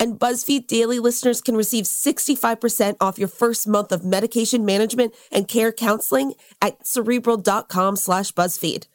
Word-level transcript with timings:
And 0.00 0.18
BuzzFeed 0.18 0.66
Daily 0.66 0.98
listeners 0.98 1.40
can 1.40 1.56
receive 1.56 1.84
65% 1.84 2.96
off 3.00 3.18
your 3.18 3.28
first 3.28 3.66
month 3.66 3.90
of 3.90 4.04
medication 4.04 4.64
management 4.64 5.14
and 5.32 5.48
care 5.48 5.72
counseling 5.72 6.34
at 6.62 6.86
cerebral.com 6.86 7.96
slash 7.96 8.32
BuzzFeed. 8.32 8.86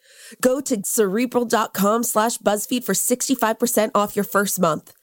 Go 0.42 0.62
to 0.62 0.82
cerebral.com 0.84 2.04
slash 2.04 2.38
BuzzFeed 2.38 2.84
for 2.84 2.94
65% 2.94 3.92
off 3.94 4.16
your 4.16 4.26
first 4.26 4.60
month. 4.60 4.94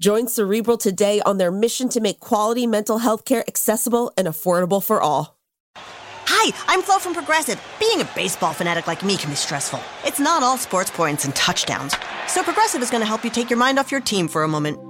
Join 0.00 0.28
Cerebral 0.28 0.78
today 0.78 1.20
on 1.26 1.36
their 1.36 1.52
mission 1.52 1.90
to 1.90 2.00
make 2.00 2.20
quality 2.20 2.66
mental 2.66 2.98
health 2.98 3.26
care 3.26 3.44
accessible 3.46 4.10
and 4.16 4.26
affordable 4.26 4.82
for 4.82 5.00
all. 5.00 5.36
Hi, 5.76 6.52
I'm 6.68 6.80
Flo 6.80 6.98
from 6.98 7.12
Progressive. 7.12 7.60
Being 7.78 8.00
a 8.00 8.10
baseball 8.14 8.54
fanatic 8.54 8.86
like 8.86 9.04
me 9.04 9.18
can 9.18 9.28
be 9.28 9.36
stressful. 9.36 9.80
It's 10.06 10.18
not 10.18 10.42
all 10.42 10.56
sports 10.56 10.90
points 10.90 11.26
and 11.26 11.36
touchdowns. 11.36 11.94
So 12.28 12.42
Progressive 12.42 12.80
is 12.80 12.90
going 12.90 13.02
to 13.02 13.06
help 13.06 13.24
you 13.24 13.30
take 13.30 13.50
your 13.50 13.58
mind 13.58 13.78
off 13.78 13.92
your 13.92 14.00
team 14.00 14.26
for 14.26 14.42
a 14.42 14.48
moment. 14.48 14.89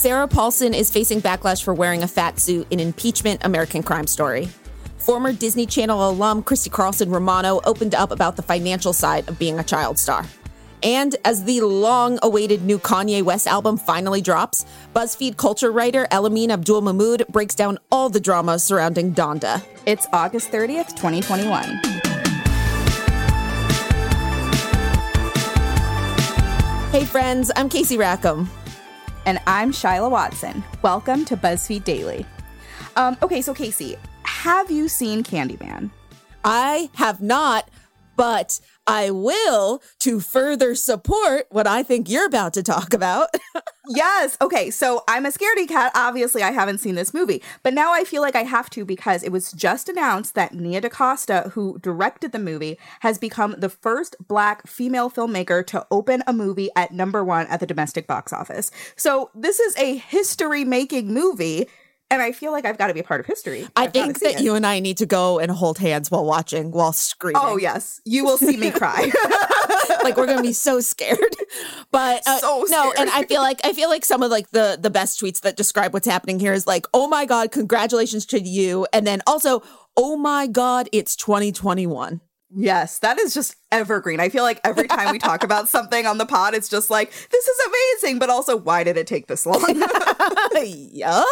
Sarah 0.00 0.26
Paulson 0.26 0.72
is 0.72 0.90
facing 0.90 1.20
backlash 1.20 1.62
for 1.62 1.74
wearing 1.74 2.02
a 2.02 2.08
fat 2.08 2.40
suit 2.40 2.66
in 2.70 2.80
impeachment 2.80 3.44
American 3.44 3.82
crime 3.82 4.06
story. 4.06 4.48
Former 4.96 5.30
Disney 5.30 5.66
Channel 5.66 6.08
alum 6.08 6.42
Christy 6.42 6.70
Carlson 6.70 7.10
Romano 7.10 7.60
opened 7.66 7.94
up 7.94 8.10
about 8.10 8.36
the 8.36 8.42
financial 8.42 8.94
side 8.94 9.28
of 9.28 9.38
being 9.38 9.58
a 9.58 9.62
child 9.62 9.98
star. 9.98 10.24
And 10.82 11.16
as 11.26 11.44
the 11.44 11.60
long 11.60 12.18
awaited 12.22 12.62
new 12.62 12.78
Kanye 12.78 13.22
West 13.22 13.46
album 13.46 13.76
finally 13.76 14.22
drops, 14.22 14.64
BuzzFeed 14.96 15.36
culture 15.36 15.70
writer 15.70 16.06
Elamin 16.10 16.48
Abdelmahmoud 16.48 17.28
breaks 17.28 17.54
down 17.54 17.76
all 17.92 18.08
the 18.08 18.20
drama 18.20 18.58
surrounding 18.58 19.12
Donda. 19.12 19.62
It's 19.84 20.06
August 20.14 20.50
30th, 20.50 20.96
2021. 20.96 21.78
Hey 26.90 27.04
friends, 27.04 27.50
I'm 27.54 27.68
Casey 27.68 27.98
Rackham. 27.98 28.48
And 29.26 29.38
I'm 29.46 29.70
Shyla 29.70 30.10
Watson. 30.10 30.64
Welcome 30.80 31.26
to 31.26 31.36
BuzzFeed 31.36 31.84
Daily. 31.84 32.24
Um, 32.96 33.18
okay, 33.22 33.42
so 33.42 33.52
Casey, 33.52 33.96
have 34.22 34.70
you 34.70 34.88
seen 34.88 35.22
Candyman? 35.22 35.90
I 36.42 36.88
have 36.94 37.20
not, 37.20 37.68
but 38.16 38.60
I 38.86 39.10
will 39.10 39.82
to 40.00 40.20
further 40.20 40.74
support 40.74 41.46
what 41.50 41.66
I 41.66 41.82
think 41.82 42.08
you're 42.08 42.26
about 42.26 42.54
to 42.54 42.62
talk 42.62 42.92
about. 42.92 43.28
yes. 43.88 44.36
Okay. 44.40 44.70
So 44.70 45.04
I'm 45.06 45.26
a 45.26 45.30
scaredy 45.30 45.68
cat. 45.68 45.92
Obviously, 45.94 46.42
I 46.42 46.50
haven't 46.50 46.78
seen 46.78 46.94
this 46.94 47.14
movie, 47.14 47.42
but 47.62 47.74
now 47.74 47.92
I 47.92 48.04
feel 48.04 48.22
like 48.22 48.34
I 48.34 48.44
have 48.44 48.70
to 48.70 48.84
because 48.84 49.22
it 49.22 49.32
was 49.32 49.52
just 49.52 49.88
announced 49.88 50.34
that 50.34 50.54
Nia 50.54 50.80
DaCosta, 50.80 51.52
who 51.52 51.78
directed 51.80 52.32
the 52.32 52.38
movie, 52.38 52.78
has 53.00 53.18
become 53.18 53.54
the 53.58 53.68
first 53.68 54.16
black 54.26 54.66
female 54.66 55.10
filmmaker 55.10 55.66
to 55.66 55.86
open 55.90 56.22
a 56.26 56.32
movie 56.32 56.70
at 56.74 56.92
number 56.92 57.22
one 57.22 57.46
at 57.46 57.60
the 57.60 57.66
domestic 57.66 58.06
box 58.06 58.32
office. 58.32 58.70
So 58.96 59.30
this 59.34 59.60
is 59.60 59.76
a 59.76 59.96
history 59.96 60.64
making 60.64 61.12
movie 61.12 61.68
and 62.10 62.20
I 62.20 62.32
feel 62.32 62.52
like 62.52 62.64
I've 62.64 62.76
got 62.76 62.88
to 62.88 62.94
be 62.94 63.00
a 63.00 63.04
part 63.04 63.20
of 63.20 63.26
history. 63.26 63.66
I 63.76 63.84
I've 63.84 63.92
think 63.92 64.18
that 64.20 64.36
it. 64.36 64.40
you 64.40 64.54
and 64.54 64.66
I 64.66 64.80
need 64.80 64.98
to 64.98 65.06
go 65.06 65.38
and 65.38 65.50
hold 65.50 65.78
hands 65.78 66.10
while 66.10 66.24
watching, 66.24 66.72
while 66.72 66.92
screaming. 66.92 67.40
Oh 67.42 67.56
yes, 67.56 68.00
you 68.04 68.24
will 68.24 68.36
see 68.36 68.56
me 68.56 68.70
cry. 68.70 69.10
like 70.02 70.16
we're 70.16 70.26
gonna 70.26 70.42
be 70.42 70.52
so 70.52 70.80
scared. 70.80 71.18
But 71.90 72.22
uh, 72.26 72.38
so 72.38 72.64
scared. 72.64 72.84
no, 72.84 72.92
and 72.98 73.10
I 73.10 73.24
feel 73.24 73.40
like 73.40 73.60
I 73.64 73.72
feel 73.72 73.88
like 73.88 74.04
some 74.04 74.22
of 74.22 74.30
like 74.30 74.50
the 74.50 74.78
the 74.80 74.90
best 74.90 75.20
tweets 75.20 75.40
that 75.40 75.56
describe 75.56 75.92
what's 75.92 76.06
happening 76.06 76.38
here 76.38 76.52
is 76.52 76.66
like, 76.66 76.86
oh 76.94 77.08
my 77.08 77.26
god, 77.26 77.52
congratulations 77.52 78.26
to 78.26 78.40
you, 78.40 78.86
and 78.92 79.06
then 79.06 79.22
also, 79.26 79.62
oh 79.96 80.16
my 80.16 80.46
god, 80.46 80.88
it's 80.92 81.16
2021. 81.16 82.20
Yes, 82.52 82.98
that 82.98 83.18
is 83.18 83.32
just 83.32 83.56
evergreen. 83.70 84.18
I 84.18 84.28
feel 84.28 84.42
like 84.42 84.60
every 84.64 84.88
time 84.88 85.12
we 85.12 85.18
talk 85.18 85.44
about 85.44 85.68
something 85.76 86.06
on 86.06 86.18
the 86.18 86.26
pod, 86.26 86.54
it's 86.54 86.68
just 86.68 86.90
like, 86.90 87.10
this 87.10 87.46
is 87.46 87.58
amazing, 87.68 88.18
but 88.18 88.30
also, 88.30 88.56
why 88.56 88.82
did 88.82 88.96
it 88.96 89.06
take 89.06 89.28
this 89.28 89.46
long? 89.46 89.64
yeah. 90.62 91.22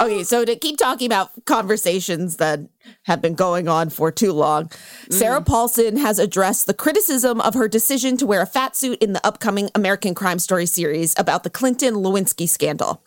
okay, 0.00 0.22
so 0.22 0.44
to 0.44 0.54
keep 0.56 0.76
talking 0.76 1.06
about 1.06 1.30
conversations 1.46 2.36
that 2.36 2.60
have 3.04 3.20
been 3.20 3.34
going 3.34 3.66
on 3.66 3.90
for 3.90 4.12
too 4.12 4.32
long, 4.32 4.66
mm. 4.66 5.12
Sarah 5.12 5.42
Paulson 5.42 5.96
has 5.96 6.18
addressed 6.18 6.66
the 6.66 6.74
criticism 6.74 7.40
of 7.40 7.54
her 7.54 7.66
decision 7.66 8.16
to 8.18 8.26
wear 8.26 8.42
a 8.42 8.46
fat 8.46 8.76
suit 8.76 9.02
in 9.02 9.14
the 9.14 9.26
upcoming 9.26 9.70
American 9.74 10.14
Crime 10.14 10.38
Story 10.38 10.66
series 10.66 11.14
about 11.18 11.42
the 11.42 11.50
Clinton 11.50 11.94
Lewinsky 11.94 12.48
scandal. 12.48 13.02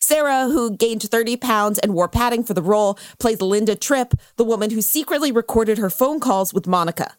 Sarah, 0.00 0.48
who 0.48 0.76
gained 0.76 1.02
30 1.02 1.36
pounds 1.36 1.78
and 1.78 1.94
wore 1.94 2.08
padding 2.08 2.42
for 2.42 2.54
the 2.54 2.62
role, 2.62 2.98
plays 3.18 3.40
Linda 3.40 3.76
Tripp, 3.76 4.14
the 4.36 4.44
woman 4.44 4.70
who 4.70 4.80
secretly 4.80 5.30
recorded 5.30 5.78
her 5.78 5.90
phone 5.90 6.20
calls 6.20 6.54
with 6.54 6.66
Monica. 6.66 7.14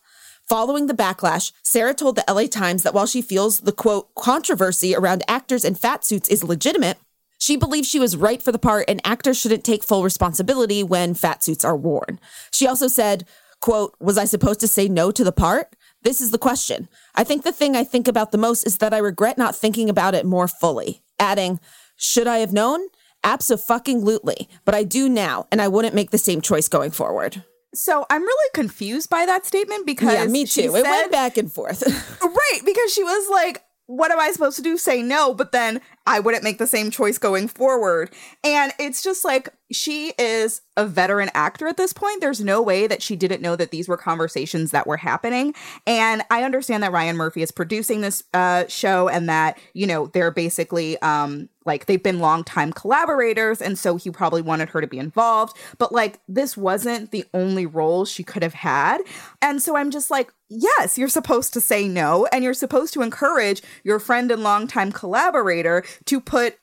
Following 0.49 0.87
the 0.87 0.93
backlash, 0.93 1.51
Sarah 1.63 1.93
told 1.93 2.17
the 2.17 2.25
LA 2.27 2.47
Times 2.47 2.83
that 2.83 2.93
while 2.93 3.05
she 3.05 3.21
feels 3.21 3.59
the 3.59 3.71
quote 3.71 4.13
controversy 4.15 4.95
around 4.95 5.23
actors 5.27 5.63
and 5.63 5.79
fat 5.79 6.03
suits 6.03 6.27
is 6.27 6.43
legitimate, 6.43 6.97
she 7.37 7.55
believes 7.55 7.87
she 7.87 7.99
was 7.99 8.17
right 8.17 8.41
for 8.41 8.51
the 8.51 8.59
part 8.59 8.85
and 8.87 8.99
actors 9.05 9.39
shouldn't 9.39 9.63
take 9.63 9.83
full 9.83 10.03
responsibility 10.03 10.83
when 10.83 11.13
fat 11.13 11.43
suits 11.43 11.63
are 11.63 11.77
worn. 11.77 12.19
She 12.51 12.67
also 12.67 12.87
said, 12.87 13.25
quote, 13.61 13.95
was 13.99 14.17
I 14.17 14.25
supposed 14.25 14.59
to 14.59 14.67
say 14.67 14.89
no 14.89 15.11
to 15.11 15.23
the 15.23 15.31
part? 15.31 15.75
This 16.03 16.19
is 16.19 16.31
the 16.31 16.37
question. 16.37 16.89
I 17.15 17.23
think 17.23 17.43
the 17.43 17.51
thing 17.51 17.75
I 17.75 17.83
think 17.83 18.07
about 18.07 18.31
the 18.31 18.37
most 18.37 18.63
is 18.63 18.79
that 18.79 18.93
I 18.93 18.97
regret 18.97 19.37
not 19.37 19.55
thinking 19.55 19.89
about 19.89 20.15
it 20.15 20.25
more 20.25 20.47
fully. 20.47 21.01
Adding, 21.19 21.59
should 22.01 22.25
I 22.25 22.39
have 22.39 22.51
known? 22.51 22.87
Absolutely. 23.23 24.49
But 24.65 24.73
I 24.73 24.83
do 24.83 25.07
now, 25.07 25.47
and 25.51 25.61
I 25.61 25.67
wouldn't 25.67 25.93
make 25.93 26.09
the 26.09 26.17
same 26.17 26.41
choice 26.41 26.67
going 26.67 26.89
forward. 26.89 27.43
So 27.75 28.05
I'm 28.09 28.23
really 28.23 28.49
confused 28.55 29.09
by 29.09 29.25
that 29.27 29.45
statement 29.45 29.85
because 29.85 30.13
yeah, 30.13 30.25
me 30.25 30.45
too. 30.45 30.71
Said, 30.71 30.79
it 30.79 30.83
went 30.83 31.11
back 31.11 31.37
and 31.37 31.51
forth. 31.51 31.83
right, 32.21 32.59
because 32.65 32.91
she 32.91 33.03
was 33.03 33.29
like, 33.29 33.63
"What 33.85 34.11
am 34.11 34.19
I 34.19 34.31
supposed 34.31 34.57
to 34.57 34.63
do? 34.63 34.77
Say 34.77 35.03
no?" 35.03 35.33
But 35.33 35.51
then 35.51 35.79
I 36.07 36.19
wouldn't 36.19 36.43
make 36.43 36.57
the 36.57 36.67
same 36.67 36.89
choice 36.89 37.17
going 37.17 37.47
forward, 37.47 38.09
and 38.43 38.73
it's 38.79 39.03
just 39.03 39.23
like 39.23 39.53
she 39.71 40.13
is 40.17 40.61
a 40.75 40.85
veteran 40.85 41.29
actor 41.33 41.67
at 41.67 41.77
this 41.77 41.93
point. 41.93 42.19
There's 42.19 42.41
no 42.41 42.61
way 42.61 42.87
that 42.87 43.01
she 43.01 43.15
didn't 43.15 43.41
know 43.41 43.55
that 43.55 43.71
these 43.71 43.87
were 43.87 43.97
conversations 43.97 44.71
that 44.71 44.87
were 44.87 44.97
happening. 44.97 45.53
And 45.87 46.23
I 46.29 46.43
understand 46.43 46.83
that 46.83 46.91
Ryan 46.91 47.15
Murphy 47.15 47.41
is 47.41 47.51
producing 47.51 48.01
this 48.01 48.23
uh, 48.33 48.65
show 48.67 49.07
and 49.07 49.29
that, 49.29 49.57
you 49.73 49.87
know, 49.87 50.07
they're 50.07 50.31
basically 50.31 51.01
um, 51.01 51.49
like 51.65 51.85
they've 51.85 52.01
been 52.01 52.19
longtime 52.19 52.73
collaborators. 52.73 53.61
And 53.61 53.77
so 53.77 53.95
he 53.95 54.09
probably 54.09 54.41
wanted 54.41 54.69
her 54.69 54.81
to 54.81 54.87
be 54.87 54.99
involved. 54.99 55.55
But 55.77 55.91
like 55.91 56.19
this 56.27 56.57
wasn't 56.57 57.11
the 57.11 57.25
only 57.33 57.65
role 57.65 58.05
she 58.05 58.23
could 58.23 58.43
have 58.43 58.53
had. 58.53 58.99
And 59.41 59.61
so 59.61 59.75
I'm 59.75 59.91
just 59.91 60.11
like, 60.11 60.31
yes, 60.49 60.97
you're 60.97 61.07
supposed 61.07 61.53
to 61.53 61.61
say 61.61 61.87
no. 61.87 62.27
And 62.31 62.43
you're 62.43 62.53
supposed 62.53 62.93
to 62.93 63.01
encourage 63.01 63.61
your 63.83 63.99
friend 63.99 64.31
and 64.31 64.43
longtime 64.43 64.91
collaborator 64.91 65.83
to 66.05 66.19
put 66.19 66.57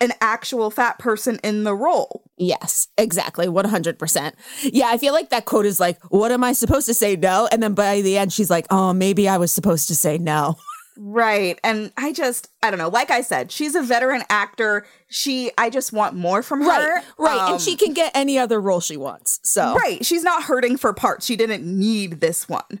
an 0.00 0.12
actual 0.20 0.70
fat 0.70 0.98
person 0.98 1.38
in 1.42 1.64
the 1.64 1.74
role. 1.74 2.24
Yes, 2.36 2.88
exactly. 2.98 3.46
100%. 3.46 4.32
Yeah, 4.62 4.86
I 4.88 4.98
feel 4.98 5.12
like 5.12 5.30
that 5.30 5.44
quote 5.44 5.66
is 5.66 5.80
like, 5.80 6.02
what 6.10 6.32
am 6.32 6.44
I 6.44 6.52
supposed 6.52 6.86
to 6.86 6.94
say? 6.94 7.16
No. 7.16 7.48
And 7.50 7.62
then 7.62 7.74
by 7.74 8.00
the 8.02 8.18
end, 8.18 8.32
she's 8.32 8.50
like, 8.50 8.66
oh, 8.70 8.92
maybe 8.92 9.28
I 9.28 9.38
was 9.38 9.52
supposed 9.52 9.88
to 9.88 9.94
say 9.94 10.18
no. 10.18 10.56
Right. 10.96 11.58
And 11.64 11.92
I 11.96 12.12
just, 12.12 12.48
I 12.62 12.70
don't 12.70 12.78
know. 12.78 12.88
Like 12.88 13.10
I 13.10 13.20
said, 13.20 13.50
she's 13.50 13.74
a 13.74 13.82
veteran 13.82 14.22
actor. 14.30 14.86
She, 15.08 15.50
I 15.58 15.70
just 15.70 15.92
want 15.92 16.14
more 16.14 16.42
from 16.42 16.60
her. 16.60 16.68
Right, 16.68 17.04
right. 17.18 17.38
Um, 17.40 17.52
and 17.54 17.60
she 17.60 17.76
can 17.76 17.92
get 17.92 18.12
any 18.14 18.38
other 18.38 18.60
role 18.60 18.80
she 18.80 18.96
wants. 18.96 19.40
So 19.42 19.74
Right. 19.74 20.04
She's 20.04 20.22
not 20.22 20.44
hurting 20.44 20.76
for 20.76 20.92
parts. 20.92 21.26
She 21.26 21.36
didn't 21.36 21.64
need 21.64 22.20
this 22.20 22.48
one. 22.48 22.80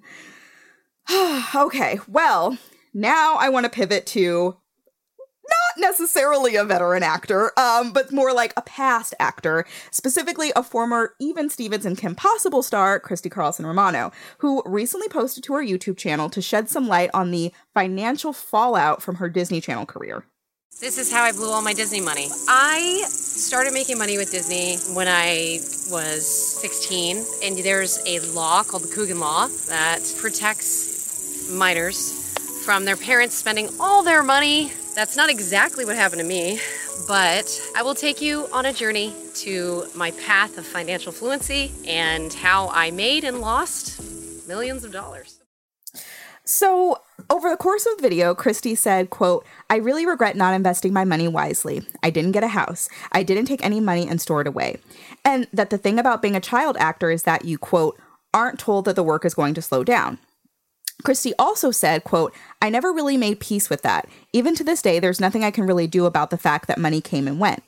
okay. 1.54 1.98
Well, 2.08 2.56
now 2.92 3.36
I 3.36 3.48
want 3.48 3.64
to 3.64 3.70
pivot 3.70 4.06
to 4.08 4.56
necessarily 5.78 6.56
a 6.56 6.64
veteran 6.64 7.02
actor, 7.02 7.58
um, 7.58 7.92
but 7.92 8.12
more 8.12 8.32
like 8.32 8.52
a 8.56 8.62
past 8.62 9.14
actor, 9.18 9.64
specifically 9.90 10.52
a 10.56 10.62
former 10.62 11.14
Even 11.20 11.48
Stevens 11.48 11.86
and 11.86 11.96
Kim 11.98 12.14
Possible 12.14 12.62
star, 12.62 13.00
Christy 13.00 13.28
Carlson 13.28 13.66
Romano, 13.66 14.12
who 14.38 14.62
recently 14.64 15.08
posted 15.08 15.44
to 15.44 15.54
her 15.54 15.62
YouTube 15.62 15.96
channel 15.96 16.28
to 16.30 16.42
shed 16.42 16.68
some 16.68 16.88
light 16.88 17.10
on 17.14 17.30
the 17.30 17.52
financial 17.72 18.32
fallout 18.32 19.02
from 19.02 19.16
her 19.16 19.28
Disney 19.28 19.60
Channel 19.60 19.86
career. 19.86 20.24
This 20.80 20.98
is 20.98 21.12
how 21.12 21.22
I 21.22 21.30
blew 21.30 21.50
all 21.50 21.62
my 21.62 21.72
Disney 21.72 22.00
money. 22.00 22.26
I 22.48 23.04
started 23.06 23.72
making 23.72 23.96
money 23.96 24.18
with 24.18 24.32
Disney 24.32 24.76
when 24.94 25.06
I 25.06 25.60
was 25.90 26.26
16, 26.60 27.24
and 27.44 27.58
there's 27.58 28.02
a 28.06 28.18
law 28.34 28.64
called 28.64 28.82
the 28.82 28.92
Coogan 28.92 29.20
Law 29.20 29.46
that 29.68 30.00
protects 30.20 31.48
minors 31.50 32.24
from 32.64 32.84
their 32.84 32.96
parents 32.96 33.36
spending 33.36 33.68
all 33.78 34.02
their 34.02 34.22
money. 34.22 34.72
That's 34.94 35.16
not 35.16 35.28
exactly 35.28 35.84
what 35.84 35.96
happened 35.96 36.20
to 36.20 36.26
me, 36.26 36.60
but 37.08 37.60
I 37.76 37.82
will 37.82 37.96
take 37.96 38.20
you 38.20 38.46
on 38.52 38.64
a 38.64 38.72
journey 38.72 39.12
to 39.34 39.86
my 39.96 40.12
path 40.12 40.56
of 40.56 40.64
financial 40.64 41.10
fluency 41.10 41.72
and 41.84 42.32
how 42.32 42.68
I 42.68 42.92
made 42.92 43.24
and 43.24 43.40
lost 43.40 44.00
millions 44.46 44.84
of 44.84 44.92
dollars. 44.92 45.40
So, 46.44 47.00
over 47.28 47.50
the 47.50 47.56
course 47.56 47.86
of 47.86 47.96
the 47.96 48.02
video, 48.02 48.34
Christy 48.36 48.76
said, 48.76 49.10
quote, 49.10 49.44
I 49.68 49.76
really 49.76 50.06
regret 50.06 50.36
not 50.36 50.54
investing 50.54 50.92
my 50.92 51.04
money 51.04 51.26
wisely. 51.26 51.82
I 52.02 52.10
didn't 52.10 52.32
get 52.32 52.44
a 52.44 52.48
house. 52.48 52.88
I 53.10 53.24
didn't 53.24 53.46
take 53.46 53.64
any 53.64 53.80
money 53.80 54.06
and 54.06 54.20
store 54.20 54.42
it 54.42 54.46
away. 54.46 54.76
And 55.24 55.48
that 55.52 55.70
the 55.70 55.78
thing 55.78 55.98
about 55.98 56.22
being 56.22 56.36
a 56.36 56.40
child 56.40 56.76
actor 56.78 57.10
is 57.10 57.24
that 57.24 57.44
you, 57.44 57.58
quote, 57.58 57.98
aren't 58.32 58.60
told 58.60 58.84
that 58.84 58.94
the 58.94 59.02
work 59.02 59.24
is 59.24 59.34
going 59.34 59.54
to 59.54 59.62
slow 59.62 59.82
down. 59.82 60.18
Christy 61.02 61.34
also 61.38 61.70
said, 61.70 62.04
quote, 62.04 62.34
I 62.62 62.70
never 62.70 62.92
really 62.92 63.16
made 63.16 63.40
peace 63.40 63.68
with 63.68 63.82
that. 63.82 64.08
Even 64.32 64.54
to 64.54 64.64
this 64.64 64.80
day, 64.80 64.98
there's 64.98 65.20
nothing 65.20 65.44
I 65.44 65.50
can 65.50 65.66
really 65.66 65.86
do 65.86 66.06
about 66.06 66.30
the 66.30 66.38
fact 66.38 66.66
that 66.68 66.78
money 66.78 67.00
came 67.00 67.26
and 67.26 67.38
went. 67.38 67.62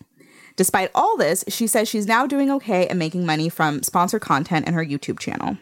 Despite 0.57 0.91
all 0.95 1.17
this, 1.17 1.45
she 1.49 1.67
says 1.67 1.89
she's 1.89 2.07
now 2.07 2.27
doing 2.27 2.51
okay 2.51 2.87
and 2.87 2.99
making 2.99 3.27
money 3.27 3.49
from 3.49 3.83
sponsored 3.83 4.23
content 4.23 4.67
and 4.67 4.75
her 4.75 4.85
YouTube 4.85 5.19
channel. 5.19 5.59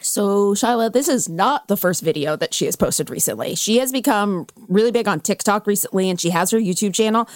So, 0.00 0.54
Shyla, 0.54 0.92
this 0.92 1.08
is 1.08 1.28
not 1.28 1.66
the 1.66 1.76
first 1.76 2.02
video 2.02 2.36
that 2.36 2.54
she 2.54 2.66
has 2.66 2.76
posted 2.76 3.10
recently. 3.10 3.56
She 3.56 3.78
has 3.78 3.90
become 3.90 4.46
really 4.68 4.92
big 4.92 5.08
on 5.08 5.18
TikTok 5.18 5.66
recently 5.66 6.08
and 6.08 6.20
she 6.20 6.30
has 6.30 6.52
her 6.52 6.58
YouTube 6.58 6.94
channel. 6.94 7.28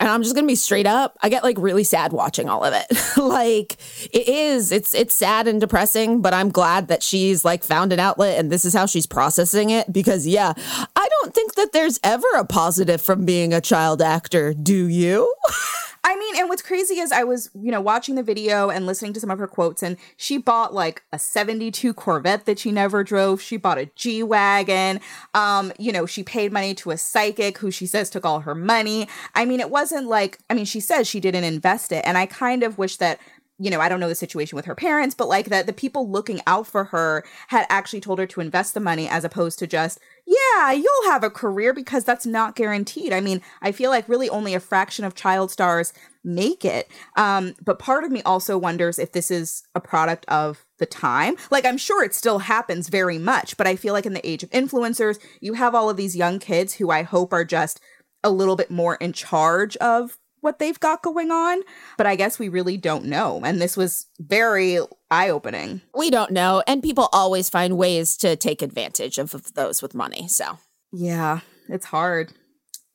And 0.00 0.08
I'm 0.08 0.22
just 0.22 0.34
going 0.34 0.44
to 0.44 0.50
be 0.50 0.54
straight 0.54 0.86
up. 0.86 1.16
I 1.22 1.28
get 1.28 1.42
like 1.42 1.56
really 1.58 1.82
sad 1.82 2.12
watching 2.12 2.48
all 2.48 2.62
of 2.62 2.72
it. 2.72 2.86
like 3.16 3.76
it 4.12 4.28
is, 4.28 4.70
it's 4.70 4.94
it's 4.94 5.14
sad 5.14 5.48
and 5.48 5.60
depressing, 5.60 6.22
but 6.22 6.32
I'm 6.32 6.50
glad 6.50 6.88
that 6.88 7.02
she's 7.02 7.44
like 7.44 7.64
found 7.64 7.92
an 7.92 7.98
outlet 7.98 8.38
and 8.38 8.50
this 8.50 8.64
is 8.64 8.74
how 8.74 8.86
she's 8.86 9.06
processing 9.06 9.70
it 9.70 9.92
because 9.92 10.26
yeah, 10.26 10.52
I 10.56 11.08
don't 11.08 11.34
think 11.34 11.54
that 11.56 11.72
there's 11.72 11.98
ever 12.04 12.26
a 12.36 12.44
positive 12.44 13.00
from 13.00 13.24
being 13.24 13.52
a 13.52 13.60
child 13.60 14.00
actor, 14.00 14.54
do 14.54 14.86
you? 14.86 15.34
I 16.08 16.16
mean, 16.16 16.36
and 16.38 16.48
what's 16.48 16.62
crazy 16.62 17.00
is 17.00 17.12
I 17.12 17.22
was, 17.24 17.50
you 17.54 17.70
know, 17.70 17.82
watching 17.82 18.14
the 18.14 18.22
video 18.22 18.70
and 18.70 18.86
listening 18.86 19.12
to 19.12 19.20
some 19.20 19.30
of 19.30 19.38
her 19.38 19.46
quotes, 19.46 19.82
and 19.82 19.98
she 20.16 20.38
bought 20.38 20.72
like 20.72 21.02
a 21.12 21.18
72 21.18 21.92
Corvette 21.92 22.46
that 22.46 22.58
she 22.58 22.72
never 22.72 23.04
drove. 23.04 23.42
She 23.42 23.58
bought 23.58 23.76
a 23.76 23.90
G 23.94 24.22
Wagon. 24.22 25.00
Um, 25.34 25.70
you 25.78 25.92
know, 25.92 26.06
she 26.06 26.22
paid 26.22 26.50
money 26.50 26.74
to 26.76 26.92
a 26.92 26.96
psychic 26.96 27.58
who 27.58 27.70
she 27.70 27.84
says 27.84 28.08
took 28.08 28.24
all 28.24 28.40
her 28.40 28.54
money. 28.54 29.06
I 29.34 29.44
mean, 29.44 29.60
it 29.60 29.68
wasn't 29.68 30.06
like, 30.06 30.38
I 30.48 30.54
mean, 30.54 30.64
she 30.64 30.80
says 30.80 31.06
she 31.06 31.20
didn't 31.20 31.44
invest 31.44 31.92
it. 31.92 32.02
And 32.06 32.16
I 32.16 32.24
kind 32.24 32.62
of 32.62 32.78
wish 32.78 32.96
that 32.96 33.20
you 33.58 33.70
know, 33.70 33.80
I 33.80 33.88
don't 33.88 33.98
know 33.98 34.08
the 34.08 34.14
situation 34.14 34.54
with 34.54 34.66
her 34.66 34.74
parents, 34.74 35.14
but 35.14 35.28
like 35.28 35.46
that 35.46 35.66
the 35.66 35.72
people 35.72 36.08
looking 36.08 36.40
out 36.46 36.66
for 36.66 36.84
her 36.84 37.24
had 37.48 37.66
actually 37.68 38.00
told 38.00 38.20
her 38.20 38.26
to 38.26 38.40
invest 38.40 38.74
the 38.74 38.80
money 38.80 39.08
as 39.08 39.24
opposed 39.24 39.58
to 39.58 39.66
just, 39.66 39.98
yeah, 40.26 40.70
you'll 40.70 41.10
have 41.10 41.24
a 41.24 41.30
career 41.30 41.74
because 41.74 42.04
that's 42.04 42.24
not 42.24 42.54
guaranteed. 42.54 43.12
I 43.12 43.20
mean, 43.20 43.42
I 43.60 43.72
feel 43.72 43.90
like 43.90 44.08
really 44.08 44.30
only 44.30 44.54
a 44.54 44.60
fraction 44.60 45.04
of 45.04 45.16
child 45.16 45.50
stars 45.50 45.92
make 46.22 46.64
it. 46.64 46.88
Um, 47.16 47.54
but 47.64 47.80
part 47.80 48.04
of 48.04 48.12
me 48.12 48.22
also 48.22 48.56
wonders 48.56 48.98
if 48.98 49.10
this 49.10 49.30
is 49.30 49.64
a 49.74 49.80
product 49.80 50.24
of 50.28 50.64
the 50.78 50.86
time. 50.86 51.36
Like, 51.50 51.64
I'm 51.64 51.78
sure 51.78 52.04
it 52.04 52.14
still 52.14 52.40
happens 52.40 52.88
very 52.88 53.18
much, 53.18 53.56
but 53.56 53.66
I 53.66 53.74
feel 53.74 53.92
like 53.92 54.06
in 54.06 54.14
the 54.14 54.28
age 54.28 54.44
of 54.44 54.50
influencers, 54.50 55.18
you 55.40 55.54
have 55.54 55.74
all 55.74 55.90
of 55.90 55.96
these 55.96 56.16
young 56.16 56.38
kids 56.38 56.74
who 56.74 56.90
I 56.90 57.02
hope 57.02 57.32
are 57.32 57.44
just 57.44 57.80
a 58.22 58.30
little 58.30 58.56
bit 58.56 58.70
more 58.70 58.96
in 58.96 59.12
charge 59.12 59.76
of 59.78 60.18
what 60.40 60.58
they've 60.58 60.78
got 60.78 61.02
going 61.02 61.30
on, 61.30 61.62
but 61.96 62.06
I 62.06 62.16
guess 62.16 62.38
we 62.38 62.48
really 62.48 62.76
don't 62.76 63.04
know. 63.04 63.40
And 63.44 63.60
this 63.60 63.76
was 63.76 64.06
very 64.18 64.78
eye 65.10 65.30
opening. 65.30 65.80
We 65.94 66.10
don't 66.10 66.30
know. 66.30 66.62
And 66.66 66.82
people 66.82 67.08
always 67.12 67.50
find 67.50 67.76
ways 67.76 68.16
to 68.18 68.36
take 68.36 68.62
advantage 68.62 69.18
of, 69.18 69.34
of 69.34 69.54
those 69.54 69.82
with 69.82 69.94
money. 69.94 70.28
So, 70.28 70.58
yeah, 70.92 71.40
it's 71.68 71.86
hard. 71.86 72.32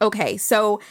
Okay, 0.02 0.38
so 0.38 0.82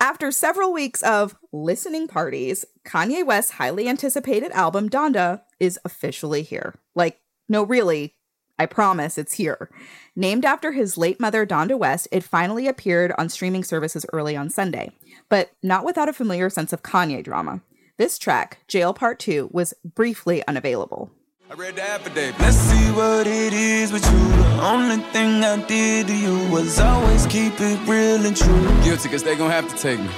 after 0.00 0.30
several 0.30 0.72
weeks 0.72 1.02
of 1.02 1.36
listening 1.52 2.06
parties, 2.06 2.64
Kanye 2.86 3.24
West's 3.24 3.52
highly 3.52 3.88
anticipated 3.88 4.52
album 4.52 4.90
Donda 4.90 5.42
is 5.58 5.78
officially 5.84 6.42
here. 6.42 6.74
Like, 6.94 7.18
no, 7.48 7.62
really, 7.62 8.15
I 8.58 8.66
promise 8.66 9.18
it's 9.18 9.34
here. 9.34 9.70
Named 10.14 10.44
after 10.44 10.72
his 10.72 10.96
late 10.96 11.20
mother, 11.20 11.46
Donda 11.46 11.78
West, 11.78 12.08
it 12.10 12.24
finally 12.24 12.66
appeared 12.66 13.12
on 13.18 13.28
streaming 13.28 13.64
services 13.64 14.06
early 14.12 14.36
on 14.36 14.50
Sunday, 14.50 14.92
but 15.28 15.50
not 15.62 15.84
without 15.84 16.08
a 16.08 16.14
familiar 16.14 16.48
sense 16.48 16.72
of 16.72 16.82
Kanye 16.82 17.22
drama. 17.22 17.60
This 17.98 18.18
track, 18.18 18.58
Jail 18.68 18.92
Part 18.94 19.18
2, 19.18 19.50
was 19.52 19.74
briefly 19.84 20.46
unavailable. 20.46 21.10
I 21.48 21.54
read 21.54 21.76
the 21.76 21.82
affidavit. 21.82 22.40
Let's 22.40 22.56
see 22.56 22.90
what 22.92 23.26
it 23.26 23.52
is 23.52 23.92
with 23.92 24.04
you. 24.04 24.18
The 24.18 24.60
only 24.62 24.96
thing 25.12 25.44
I 25.44 25.64
did 25.66 26.08
to 26.08 26.16
you 26.16 26.50
was 26.50 26.80
always 26.80 27.24
keep 27.26 27.52
it 27.60 27.78
real 27.88 28.26
and 28.26 28.36
true. 28.36 28.82
Guilty, 28.82 29.08
cause 29.08 29.22
they 29.22 29.36
have 29.36 29.68
to 29.68 29.76
take 29.76 30.00
me. 30.00 30.08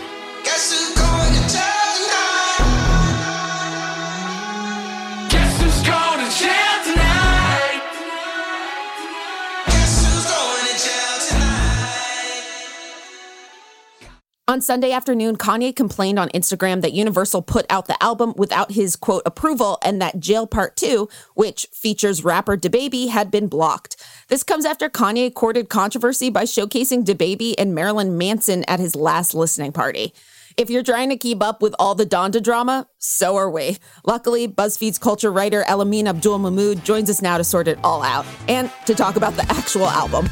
On 14.49 14.63
Sunday 14.63 14.93
afternoon, 14.93 15.37
Kanye 15.37 15.77
complained 15.77 16.19
on 16.19 16.31
Instagram 16.31 16.81
that 16.81 16.95
Universal 16.95 17.43
put 17.43 17.67
out 17.69 17.85
the 17.85 18.03
album 18.03 18.33
without 18.35 18.73
his 18.73 18.97
quote 18.97 19.21
approval 19.27 19.77
and 19.85 20.01
that 20.01 20.21
Jail 20.21 20.47
Part 20.47 20.75
2, 20.75 21.07
which 21.35 21.67
features 21.71 22.25
rapper 22.25 22.57
DaBaby, 22.57 23.11
had 23.11 23.31
been 23.31 23.49
blocked. 23.49 24.03
This 24.29 24.43
comes 24.43 24.65
after 24.65 24.89
Kanye 24.89 25.35
courted 25.35 25.69
controversy 25.69 26.31
by 26.31 26.45
showcasing 26.45 27.05
DaBaby 27.05 27.57
and 27.59 27.75
Marilyn 27.75 28.17
Manson 28.17 28.65
at 28.69 28.81
his 28.81 28.97
last 28.97 29.35
listening 29.35 29.73
party. 29.73 30.15
If 30.57 30.71
you're 30.71 30.83
trying 30.83 31.11
to 31.11 31.19
keep 31.19 31.43
up 31.43 31.61
with 31.61 31.75
all 31.79 31.95
the 31.95 32.07
Donda 32.07 32.43
drama, 32.43 32.89
so 32.97 33.37
are 33.37 33.51
we. 33.51 33.77
Luckily, 34.07 34.49
BuzzFeed's 34.49 34.99
culture 34.99 35.31
writer 35.31 35.63
Elamin 35.69 36.11
Abdelmahmoud 36.11 36.85
joins 36.85 37.11
us 37.11 37.21
now 37.21 37.37
to 37.37 37.45
sort 37.45 37.69
it 37.69 37.79
all 37.85 38.03
out 38.03 38.25
and 38.49 38.71
to 38.87 38.95
talk 38.95 39.17
about 39.17 39.35
the 39.35 39.45
actual 39.51 39.89
album. 39.89 40.31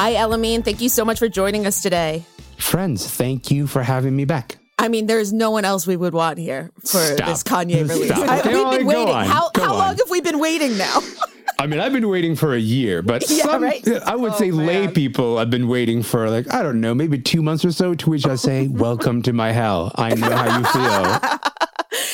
Hi, 0.00 0.14
Elamin. 0.14 0.64
Thank 0.64 0.80
you 0.80 0.88
so 0.88 1.04
much 1.04 1.18
for 1.18 1.28
joining 1.28 1.66
us 1.66 1.82
today. 1.82 2.24
Friends, 2.56 3.06
thank 3.06 3.50
you 3.50 3.66
for 3.66 3.82
having 3.82 4.16
me 4.16 4.24
back. 4.24 4.56
I 4.78 4.88
mean, 4.88 5.04
there's 5.04 5.30
no 5.30 5.50
one 5.50 5.66
else 5.66 5.86
we 5.86 5.94
would 5.94 6.14
want 6.14 6.38
here 6.38 6.70
for 6.80 6.96
Stop. 6.96 7.28
this 7.28 7.42
Kanye 7.42 7.86
release. 7.86 8.10
I, 8.10 8.40
we've 8.48 8.56
all 8.64 8.78
been 8.78 8.86
waiting. 8.86 9.08
on. 9.14 9.26
How, 9.26 9.50
how 9.54 9.72
on. 9.74 9.78
long 9.78 9.96
have 9.98 10.08
we 10.08 10.22
been 10.22 10.38
waiting 10.38 10.78
now? 10.78 11.00
I 11.58 11.66
mean, 11.66 11.80
I've 11.80 11.92
been 11.92 12.08
waiting 12.08 12.34
for 12.34 12.54
a 12.54 12.58
year, 12.58 13.02
but 13.02 13.28
Yeah, 13.28 13.42
some, 13.44 13.62
right? 13.62 13.86
I 14.06 14.16
would 14.16 14.32
oh, 14.32 14.36
say 14.38 14.50
lay 14.50 14.88
people 14.88 15.36
have 15.36 15.50
been 15.50 15.68
waiting 15.68 16.02
for 16.02 16.30
like, 16.30 16.50
I 16.50 16.62
don't 16.62 16.80
know, 16.80 16.94
maybe 16.94 17.18
two 17.18 17.42
months 17.42 17.66
or 17.66 17.72
so, 17.72 17.94
to 17.94 18.08
which 18.08 18.24
I 18.26 18.36
say, 18.36 18.68
Welcome 18.72 19.20
to 19.24 19.34
my 19.34 19.52
hell. 19.52 19.92
I 19.96 20.14
know 20.14 20.34
how 20.34 20.60
you 20.60 20.64
feel. 20.64 21.40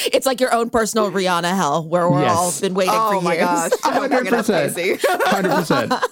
it's 0.13 0.27
like 0.27 0.41
your 0.41 0.53
own 0.53 0.71
personal 0.71 1.13
Rihanna 1.13 1.55
hell 1.55 1.87
where 1.89 2.11
we're 2.11 2.23
Yes. 2.23 2.37
all 2.37 2.61
been 2.61 2.75
waiting 2.75 2.95
Oh 2.97 3.13
for 3.13 3.23
my 3.23 3.35
years. 3.35 3.45
gosh. 3.47 3.71
Don't 3.85 4.09
bring 4.11 4.27
it 4.27 4.33
up, 4.33 4.45
100%. 4.45 4.99
100%. 4.99 6.03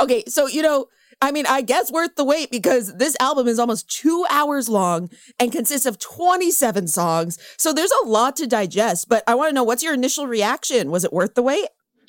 Okay, 0.00 0.24
so 0.26 0.46
you 0.46 0.62
know, 0.62 0.86
I 1.22 1.30
mean, 1.30 1.46
I 1.46 1.62
guess 1.62 1.92
worth 1.92 2.16
the 2.16 2.24
wait 2.24 2.50
because 2.50 2.96
this 2.96 3.16
album 3.20 3.46
is 3.46 3.60
almost 3.60 3.88
two 3.88 4.26
hours 4.28 4.68
long 4.68 5.08
and 5.38 5.52
consists 5.52 5.86
of 5.86 6.00
27 6.00 6.88
songs. 6.88 7.38
So 7.56 7.72
there's 7.72 7.92
a 8.02 8.08
lot 8.08 8.34
to 8.36 8.48
digest. 8.48 9.08
But 9.08 9.22
I 9.28 9.36
want 9.36 9.50
to 9.50 9.54
know 9.54 9.62
what's 9.62 9.84
your 9.84 9.94
initial 9.94 10.26
reaction? 10.26 10.90
Was 10.90 11.04
it 11.04 11.12
worth 11.12 11.34
the 11.34 11.42
wait? 11.42 11.68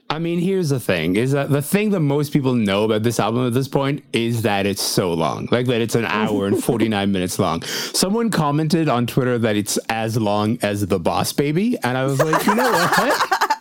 I 0.09 0.17
mean, 0.17 0.39
here's 0.39 0.69
the 0.69 0.79
thing 0.79 1.15
is 1.15 1.31
that 1.31 1.51
the 1.51 1.61
thing 1.61 1.91
that 1.91 1.99
most 1.99 2.33
people 2.33 2.53
know 2.53 2.83
about 2.85 3.03
this 3.03 3.19
album 3.19 3.45
at 3.45 3.53
this 3.53 3.67
point 3.67 4.03
is 4.13 4.41
that 4.41 4.65
it's 4.65 4.81
so 4.81 5.13
long, 5.13 5.47
like 5.51 5.67
that 5.67 5.79
it's 5.79 5.95
an 5.95 6.05
hour 6.07 6.47
and 6.47 6.61
49 6.61 7.11
minutes 7.11 7.37
long. 7.37 7.61
Someone 7.61 8.31
commented 8.31 8.89
on 8.89 9.05
Twitter 9.05 9.37
that 9.37 9.55
it's 9.55 9.77
as 9.89 10.17
long 10.17 10.57
as 10.63 10.85
The 10.87 10.99
Boss 10.99 11.33
Baby. 11.33 11.77
And 11.83 11.97
I 11.97 12.03
was 12.03 12.19
like, 12.19 12.45
you 12.47 12.55
know 12.55 12.71
what? 12.71 13.52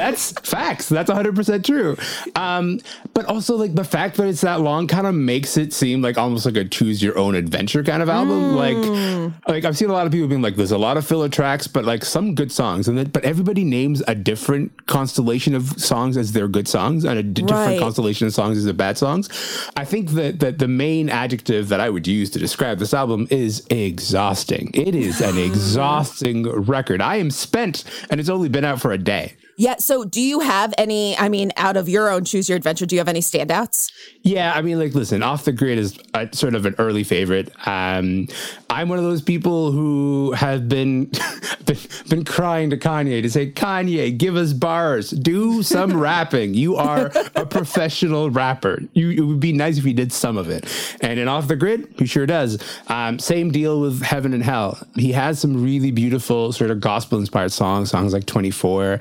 That's 0.00 0.32
facts. 0.32 0.88
That's 0.88 1.10
100% 1.10 1.62
true. 1.62 1.94
Um, 2.34 2.80
but 3.12 3.26
also, 3.26 3.56
like, 3.56 3.74
the 3.74 3.84
fact 3.84 4.16
that 4.16 4.28
it's 4.28 4.40
that 4.40 4.62
long 4.62 4.86
kind 4.86 5.06
of 5.06 5.14
makes 5.14 5.58
it 5.58 5.74
seem 5.74 6.00
like 6.00 6.16
almost 6.16 6.46
like 6.46 6.56
a 6.56 6.64
choose 6.64 7.02
your 7.02 7.18
own 7.18 7.34
adventure 7.34 7.84
kind 7.84 8.02
of 8.02 8.08
album. 8.08 8.54
Mm. 8.54 8.56
Like, 8.56 9.46
like 9.46 9.64
I've 9.66 9.76
seen 9.76 9.90
a 9.90 9.92
lot 9.92 10.06
of 10.06 10.12
people 10.12 10.26
being 10.26 10.40
like, 10.40 10.56
there's 10.56 10.72
a 10.72 10.78
lot 10.78 10.96
of 10.96 11.06
filler 11.06 11.28
tracks, 11.28 11.66
but 11.66 11.84
like 11.84 12.02
some 12.02 12.34
good 12.34 12.50
songs. 12.50 12.88
And 12.88 12.96
then, 12.96 13.10
but 13.10 13.24
everybody 13.24 13.62
names 13.62 14.02
a 14.08 14.14
different 14.14 14.86
constellation 14.86 15.54
of 15.54 15.78
songs 15.78 16.16
as 16.16 16.32
their 16.32 16.48
good 16.48 16.66
songs 16.66 17.04
and 17.04 17.18
a 17.18 17.22
d- 17.22 17.42
different 17.42 17.78
constellation 17.78 18.26
of 18.26 18.32
songs 18.32 18.56
as 18.56 18.64
their 18.64 18.72
bad 18.72 18.96
songs. 18.96 19.28
I 19.76 19.84
think 19.84 20.12
that, 20.12 20.40
that 20.40 20.58
the 20.58 20.68
main 20.68 21.10
adjective 21.10 21.68
that 21.68 21.80
I 21.80 21.90
would 21.90 22.06
use 22.06 22.30
to 22.30 22.38
describe 22.38 22.78
this 22.78 22.94
album 22.94 23.28
is 23.30 23.66
exhausting. 23.68 24.70
It 24.72 24.94
is 24.94 25.20
an 25.20 25.36
exhausting 25.50 26.50
record. 26.50 27.02
I 27.02 27.16
am 27.16 27.30
spent 27.30 27.84
and 28.08 28.18
it's 28.18 28.30
only 28.30 28.48
been 28.48 28.64
out 28.64 28.80
for 28.80 28.92
a 28.92 28.98
day. 28.98 29.36
Yeah. 29.60 29.76
So, 29.76 30.06
do 30.06 30.22
you 30.22 30.40
have 30.40 30.72
any? 30.78 31.18
I 31.18 31.28
mean, 31.28 31.52
out 31.58 31.76
of 31.76 31.86
your 31.86 32.08
own 32.08 32.24
choose 32.24 32.48
your 32.48 32.56
adventure, 32.56 32.86
do 32.86 32.94
you 32.94 32.98
have 32.98 33.08
any 33.08 33.20
standouts? 33.20 33.92
Yeah. 34.22 34.54
I 34.54 34.62
mean, 34.62 34.78
like, 34.78 34.94
listen, 34.94 35.22
off 35.22 35.44
the 35.44 35.52
grid 35.52 35.76
is 35.76 35.98
a, 36.14 36.30
sort 36.32 36.54
of 36.54 36.64
an 36.64 36.74
early 36.78 37.04
favorite. 37.04 37.52
Um, 37.68 38.26
I'm 38.70 38.88
one 38.88 38.96
of 38.96 39.04
those 39.04 39.20
people 39.20 39.70
who 39.70 40.32
have 40.32 40.66
been, 40.66 41.12
been 41.66 41.76
been 42.08 42.24
crying 42.24 42.70
to 42.70 42.78
Kanye 42.78 43.20
to 43.20 43.28
say, 43.28 43.52
Kanye, 43.52 44.16
give 44.16 44.34
us 44.34 44.54
bars, 44.54 45.10
do 45.10 45.62
some 45.62 46.00
rapping. 46.00 46.54
You 46.54 46.76
are 46.76 47.12
a 47.34 47.44
professional 47.44 48.30
rapper. 48.30 48.80
You, 48.94 49.10
it 49.10 49.20
would 49.20 49.40
be 49.40 49.52
nice 49.52 49.76
if 49.76 49.84
you 49.84 49.92
did 49.92 50.10
some 50.10 50.38
of 50.38 50.48
it. 50.48 50.64
And 51.02 51.20
in 51.20 51.28
off 51.28 51.48
the 51.48 51.56
grid, 51.56 51.92
he 51.98 52.06
sure 52.06 52.24
does. 52.24 52.58
Um, 52.86 53.18
same 53.18 53.50
deal 53.50 53.82
with 53.82 54.00
Heaven 54.00 54.32
and 54.32 54.42
Hell. 54.42 54.78
He 54.94 55.12
has 55.12 55.38
some 55.38 55.62
really 55.62 55.90
beautiful 55.90 56.52
sort 56.52 56.70
of 56.70 56.80
gospel 56.80 57.18
inspired 57.18 57.52
songs, 57.52 57.90
songs 57.90 58.14
like 58.14 58.24
24 58.24 59.00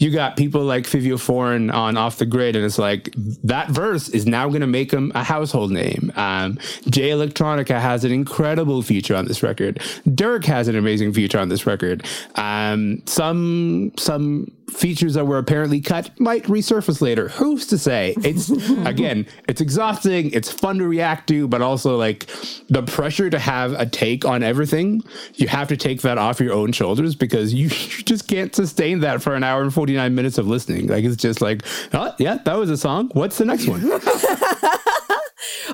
you 0.00 0.10
got 0.10 0.36
people 0.36 0.62
like 0.62 0.84
Fivio 0.84 1.20
Foreign 1.20 1.70
on 1.70 1.98
Off 1.98 2.16
the 2.16 2.24
Grid, 2.24 2.56
and 2.56 2.64
it's 2.64 2.78
like 2.78 3.14
that 3.44 3.68
verse 3.68 4.08
is 4.08 4.26
now 4.26 4.48
going 4.48 4.62
to 4.62 4.66
make 4.66 4.90
him 4.90 5.12
a 5.14 5.22
household 5.22 5.70
name. 5.70 6.10
Um, 6.16 6.58
Jay 6.88 7.10
Electronica 7.10 7.78
has 7.78 8.02
an 8.02 8.10
incredible 8.10 8.80
feature 8.80 9.14
on 9.14 9.26
this 9.26 9.42
record. 9.42 9.76
Durk 10.08 10.46
has 10.46 10.68
an 10.68 10.76
amazing 10.76 11.12
feature 11.12 11.38
on 11.38 11.50
this 11.50 11.66
record. 11.66 12.06
Um, 12.36 13.02
some 13.04 13.92
some 13.98 14.50
features 14.70 15.14
that 15.14 15.26
were 15.26 15.38
apparently 15.38 15.80
cut 15.80 16.18
might 16.18 16.44
resurface 16.44 17.00
later. 17.00 17.28
Who's 17.28 17.66
to 17.68 17.78
say? 17.78 18.14
It's 18.18 18.50
again, 18.86 19.26
it's 19.48 19.60
exhausting. 19.60 20.30
It's 20.32 20.50
fun 20.50 20.78
to 20.78 20.86
react 20.86 21.28
to, 21.28 21.48
but 21.48 21.62
also 21.62 21.96
like 21.96 22.26
the 22.68 22.82
pressure 22.82 23.30
to 23.30 23.38
have 23.38 23.72
a 23.72 23.86
take 23.86 24.24
on 24.24 24.42
everything. 24.42 25.02
You 25.34 25.48
have 25.48 25.68
to 25.68 25.76
take 25.76 26.02
that 26.02 26.18
off 26.18 26.40
your 26.40 26.52
own 26.52 26.72
shoulders 26.72 27.14
because 27.14 27.52
you, 27.52 27.64
you 27.68 28.02
just 28.04 28.28
can't 28.28 28.54
sustain 28.54 29.00
that 29.00 29.22
for 29.22 29.34
an 29.34 29.44
hour 29.44 29.62
and 29.62 29.72
forty 29.72 29.94
nine 29.94 30.14
minutes 30.14 30.38
of 30.38 30.46
listening. 30.46 30.86
Like 30.88 31.04
it's 31.04 31.16
just 31.16 31.40
like, 31.40 31.62
oh 31.92 32.14
yeah, 32.18 32.38
that 32.44 32.54
was 32.54 32.70
a 32.70 32.76
song. 32.76 33.10
What's 33.12 33.38
the 33.38 33.44
next 33.44 33.66
one? 33.66 33.80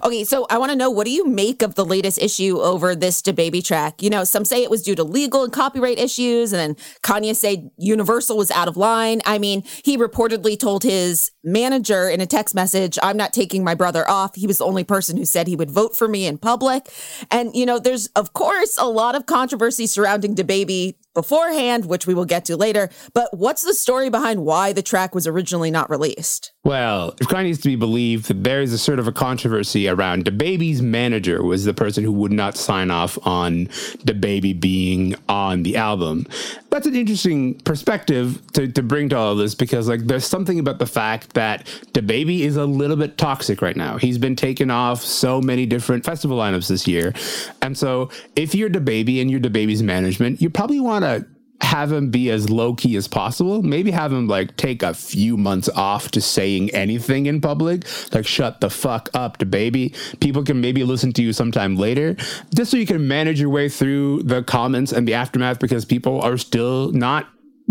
Okay, 0.03 0.25
so 0.25 0.47
I 0.51 0.59
want 0.59 0.71
to 0.71 0.77
know 0.77 0.91
what 0.91 1.05
do 1.05 1.11
you 1.11 1.27
make 1.27 1.63
of 1.63 1.75
the 1.75 1.85
latest 1.85 2.19
issue 2.19 2.59
over 2.59 2.95
this 2.95 3.23
DaBaby 3.23 3.65
track? 3.65 4.03
You 4.03 4.11
know, 4.11 4.25
some 4.25 4.45
say 4.45 4.63
it 4.63 4.71
was 4.71 4.83
due 4.83 4.95
to 4.95 5.05
legal 5.05 5.45
and 5.45 5.53
copyright 5.53 5.99
issues, 5.99 6.53
and 6.53 6.61
then 6.61 6.85
Kanye 7.03 7.35
said 7.35 7.71
Universal 7.79 8.37
was 8.37 8.51
out 8.51 8.69
of 8.69 8.77
line. 8.77 9.21
I 9.25 9.39
mean, 9.39 9.63
he 9.85 9.97
reportedly 9.97 10.59
told 10.59 10.83
his 10.83 11.31
manager 11.43 12.09
in 12.09 12.21
a 12.21 12.27
text 12.27 12.55
message, 12.55 12.99
I'm 13.03 13.17
not 13.17 13.33
taking 13.33 13.65
my 13.65 13.75
brother 13.75 14.09
off. 14.09 14.35
He 14.35 14.47
was 14.47 14.59
the 14.59 14.65
only 14.65 14.85
person 14.85 15.17
who 15.17 15.25
said 15.25 15.47
he 15.47 15.57
would 15.57 15.71
vote 15.71 15.97
for 15.97 16.09
me 16.09 16.27
in 16.27 16.39
public. 16.39 16.89
And, 17.31 17.55
you 17.55 17.67
know, 17.67 17.79
there's, 17.79 18.09
of 18.09 18.33
course, 18.33 18.77
a 18.79 18.89
lot 18.89 19.15
of 19.15 19.27
controversy 19.27 19.87
surrounding 19.87 20.35
DaBaby 20.35 20.95
beforehand, 21.15 21.87
which 21.87 22.07
we 22.07 22.15
will 22.15 22.25
get 22.25 22.45
to 22.45 22.57
later. 22.57 22.91
But 23.15 23.37
what's 23.37 23.63
the 23.63 23.75
story 23.75 24.11
behind 24.11 24.45
why 24.45 24.73
the 24.73 24.83
track 24.83 25.15
was 25.15 25.27
originally 25.27 25.71
not 25.71 25.89
released? 25.89 26.53
Well, 26.67 27.15
if 27.21 27.29
kind 27.29 27.47
needs 27.47 27.61
to 27.61 27.69
be 27.69 27.77
believed, 27.77 28.27
that 28.27 28.43
there 28.43 28.61
is 28.61 28.73
a 28.73 28.79
sort 28.79 28.99
of 28.99 29.07
a 29.07 29.13
controversy 29.13 29.89
around 29.89 30.25
DaBaby's 30.25 30.83
manager 30.83 31.45
was 31.45 31.65
the 31.65 31.73
person 31.73 32.03
who 32.03 32.11
would 32.11 32.33
not 32.33 32.57
sign 32.57 32.91
off 32.91 33.17
on 33.25 33.67
DaBaby 34.03 34.59
being 34.59 35.15
on 35.29 35.63
the 35.63 35.77
album. 35.77 36.27
That's 36.71 36.89
an 36.89 36.97
interesting 36.97 37.55
perspective 37.61 38.43
to, 38.55 38.67
to 38.67 38.83
bring 38.83 39.11
to 39.11 39.17
all 39.17 39.31
of 39.31 39.39
this 39.39 39.55
because 39.55 39.89
like 39.89 40.09
there's 40.09 40.25
something 40.25 40.59
about 40.59 40.81
the 40.81 40.87
fact 40.87 41.35
that 41.35 41.67
DaBaby 41.93 42.41
is 42.41 42.57
a 42.57 42.67
little 42.67 42.97
bit 42.97 43.17
toxic 43.17 43.63
right 43.63 43.77
now. 43.77 43.97
He's 43.97 44.19
been 44.19 44.35
taken 44.35 44.69
off 44.69 45.03
so 45.03 45.41
many 45.41 45.67
different 45.67 46.05
festival 46.05 46.37
lineups 46.37 46.67
this 46.67 46.89
year. 46.89 47.15
And 47.63 47.79
so 47.79 48.11
if 48.35 48.57
you're 48.57 48.71
DaBaby 48.71 49.21
and 49.21 49.31
you're 49.31 49.39
DaBaby's 49.39 49.85
management, 49.85 50.43
you 50.43 50.51
probably 50.51 50.81
want 50.81 51.05
to 51.05 51.27
have 51.61 51.93
him 51.93 52.11
be 52.11 52.31
as 52.31 52.51
low 52.51 52.75
key 52.75 52.97
as 52.97 53.09
possible. 53.09 53.63
Maybe 53.63 53.91
have 53.91 54.13
him 54.13 54.29
like 54.29 54.57
take 54.57 54.83
a 54.83 54.95
few 54.95 55.37
months 55.37 55.69
off 55.71 56.11
to 56.13 56.21
saying 56.21 56.71
anything 56.71 57.27
in 57.27 57.41
public, 57.41 57.85
like 58.13 58.27
shut 58.27 58.61
the 58.61 58.71
fuck 58.71 59.09
up 59.15 59.39
DaBaby. 59.39 60.21
People 60.21 60.45
can 60.45 60.61
maybe 60.61 60.85
listen 60.85 61.13
to 61.15 61.23
you 61.23 61.33
sometime 61.33 61.77
later, 61.77 62.17
just 62.55 62.71
so 62.71 62.77
you 62.77 62.87
can 62.87 63.07
manage 63.09 63.41
your 63.41 63.51
way 63.51 63.69
through 63.69 64.23
the 64.23 64.43
comments 64.43 64.93
and 64.93 65.07
the 65.09 65.15
aftermath 65.15 65.59
because 65.59 65.85
people 65.85 66.21
are 66.21 66.37
still 66.37 66.93
not 66.93 67.29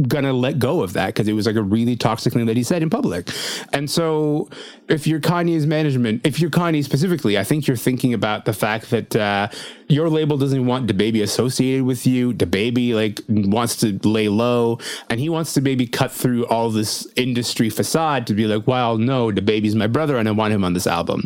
gonna 0.08 0.34
let 0.34 0.60
go 0.60 0.84
of 0.84 0.94
that 0.94 1.08
because 1.08 1.28
it 1.28 1.34
was 1.34 1.46
like 1.46 1.56
a 1.56 1.62
really 1.62 1.96
toxic 1.96 2.34
thing 2.34 2.46
that 2.46 2.58
he 2.58 2.64
said 2.64 2.84
in 2.84 2.90
public. 2.90 3.30
And 3.72 3.90
so, 3.90 4.50
if 4.88 5.08
you're 5.08 5.22
Kanye's 5.22 5.66
management, 5.66 6.25
if 6.25 6.40
you're 6.40 6.50
Kanye 6.50 6.84
specifically, 6.84 7.38
I 7.38 7.44
think 7.44 7.68
you're 7.68 7.78
thinking 7.78 8.14
about 8.14 8.46
the 8.46 8.54
fact 8.54 8.90
that 8.90 9.16
uh, 9.16 9.48
your 9.88 10.10
label 10.10 10.38
doesn't 10.38 10.66
want 10.66 10.88
DaBaby 10.88 11.24
associated 11.24 11.86
with 11.86 12.06
you. 12.06 12.34
DaBaby 12.34 12.94
like 12.94 13.22
wants 13.30 13.78
to 13.78 13.98
lay 14.08 14.28
low, 14.28 14.80
and 15.10 15.20
he 15.20 15.30
wants 15.30 15.54
to 15.54 15.62
maybe 15.62 15.88
cut 15.88 16.12
through 16.12 16.46
all 16.48 16.70
this 16.70 17.08
industry 17.16 17.70
facade 17.70 18.28
to 18.28 18.34
be 18.34 18.46
like, 18.46 18.68
well, 18.68 18.98
no, 18.98 19.32
DaBaby's 19.32 19.75
my 19.75 19.88
brother, 19.88 20.18
and 20.18 20.28
I 20.28 20.32
want 20.32 20.54
him 20.54 20.64
on 20.64 20.74
this 20.74 20.88
album. 20.88 21.24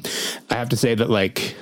I 0.50 0.56
have 0.56 0.70
to 0.70 0.78
say 0.78 0.94
that 0.96 1.10
like 1.10 1.56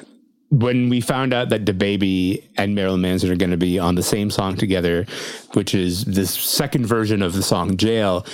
when 0.50 0.90
we 0.90 1.02
found 1.02 1.34
out 1.34 1.50
that 1.50 1.66
DaBaby 1.66 2.44
and 2.58 2.74
Marilyn 2.74 3.02
Manson 3.02 3.32
are 3.32 3.36
going 3.36 3.52
to 3.52 3.58
be 3.58 3.78
on 3.80 3.96
the 3.96 4.04
same 4.04 4.32
song 4.32 4.56
together, 4.56 5.06
which 5.54 5.76
is 5.76 6.06
this 6.06 6.32
second 6.32 6.86
version 6.86 7.22
of 7.22 7.34
the 7.34 7.44
song 7.44 7.78
"Jail," 7.78 8.26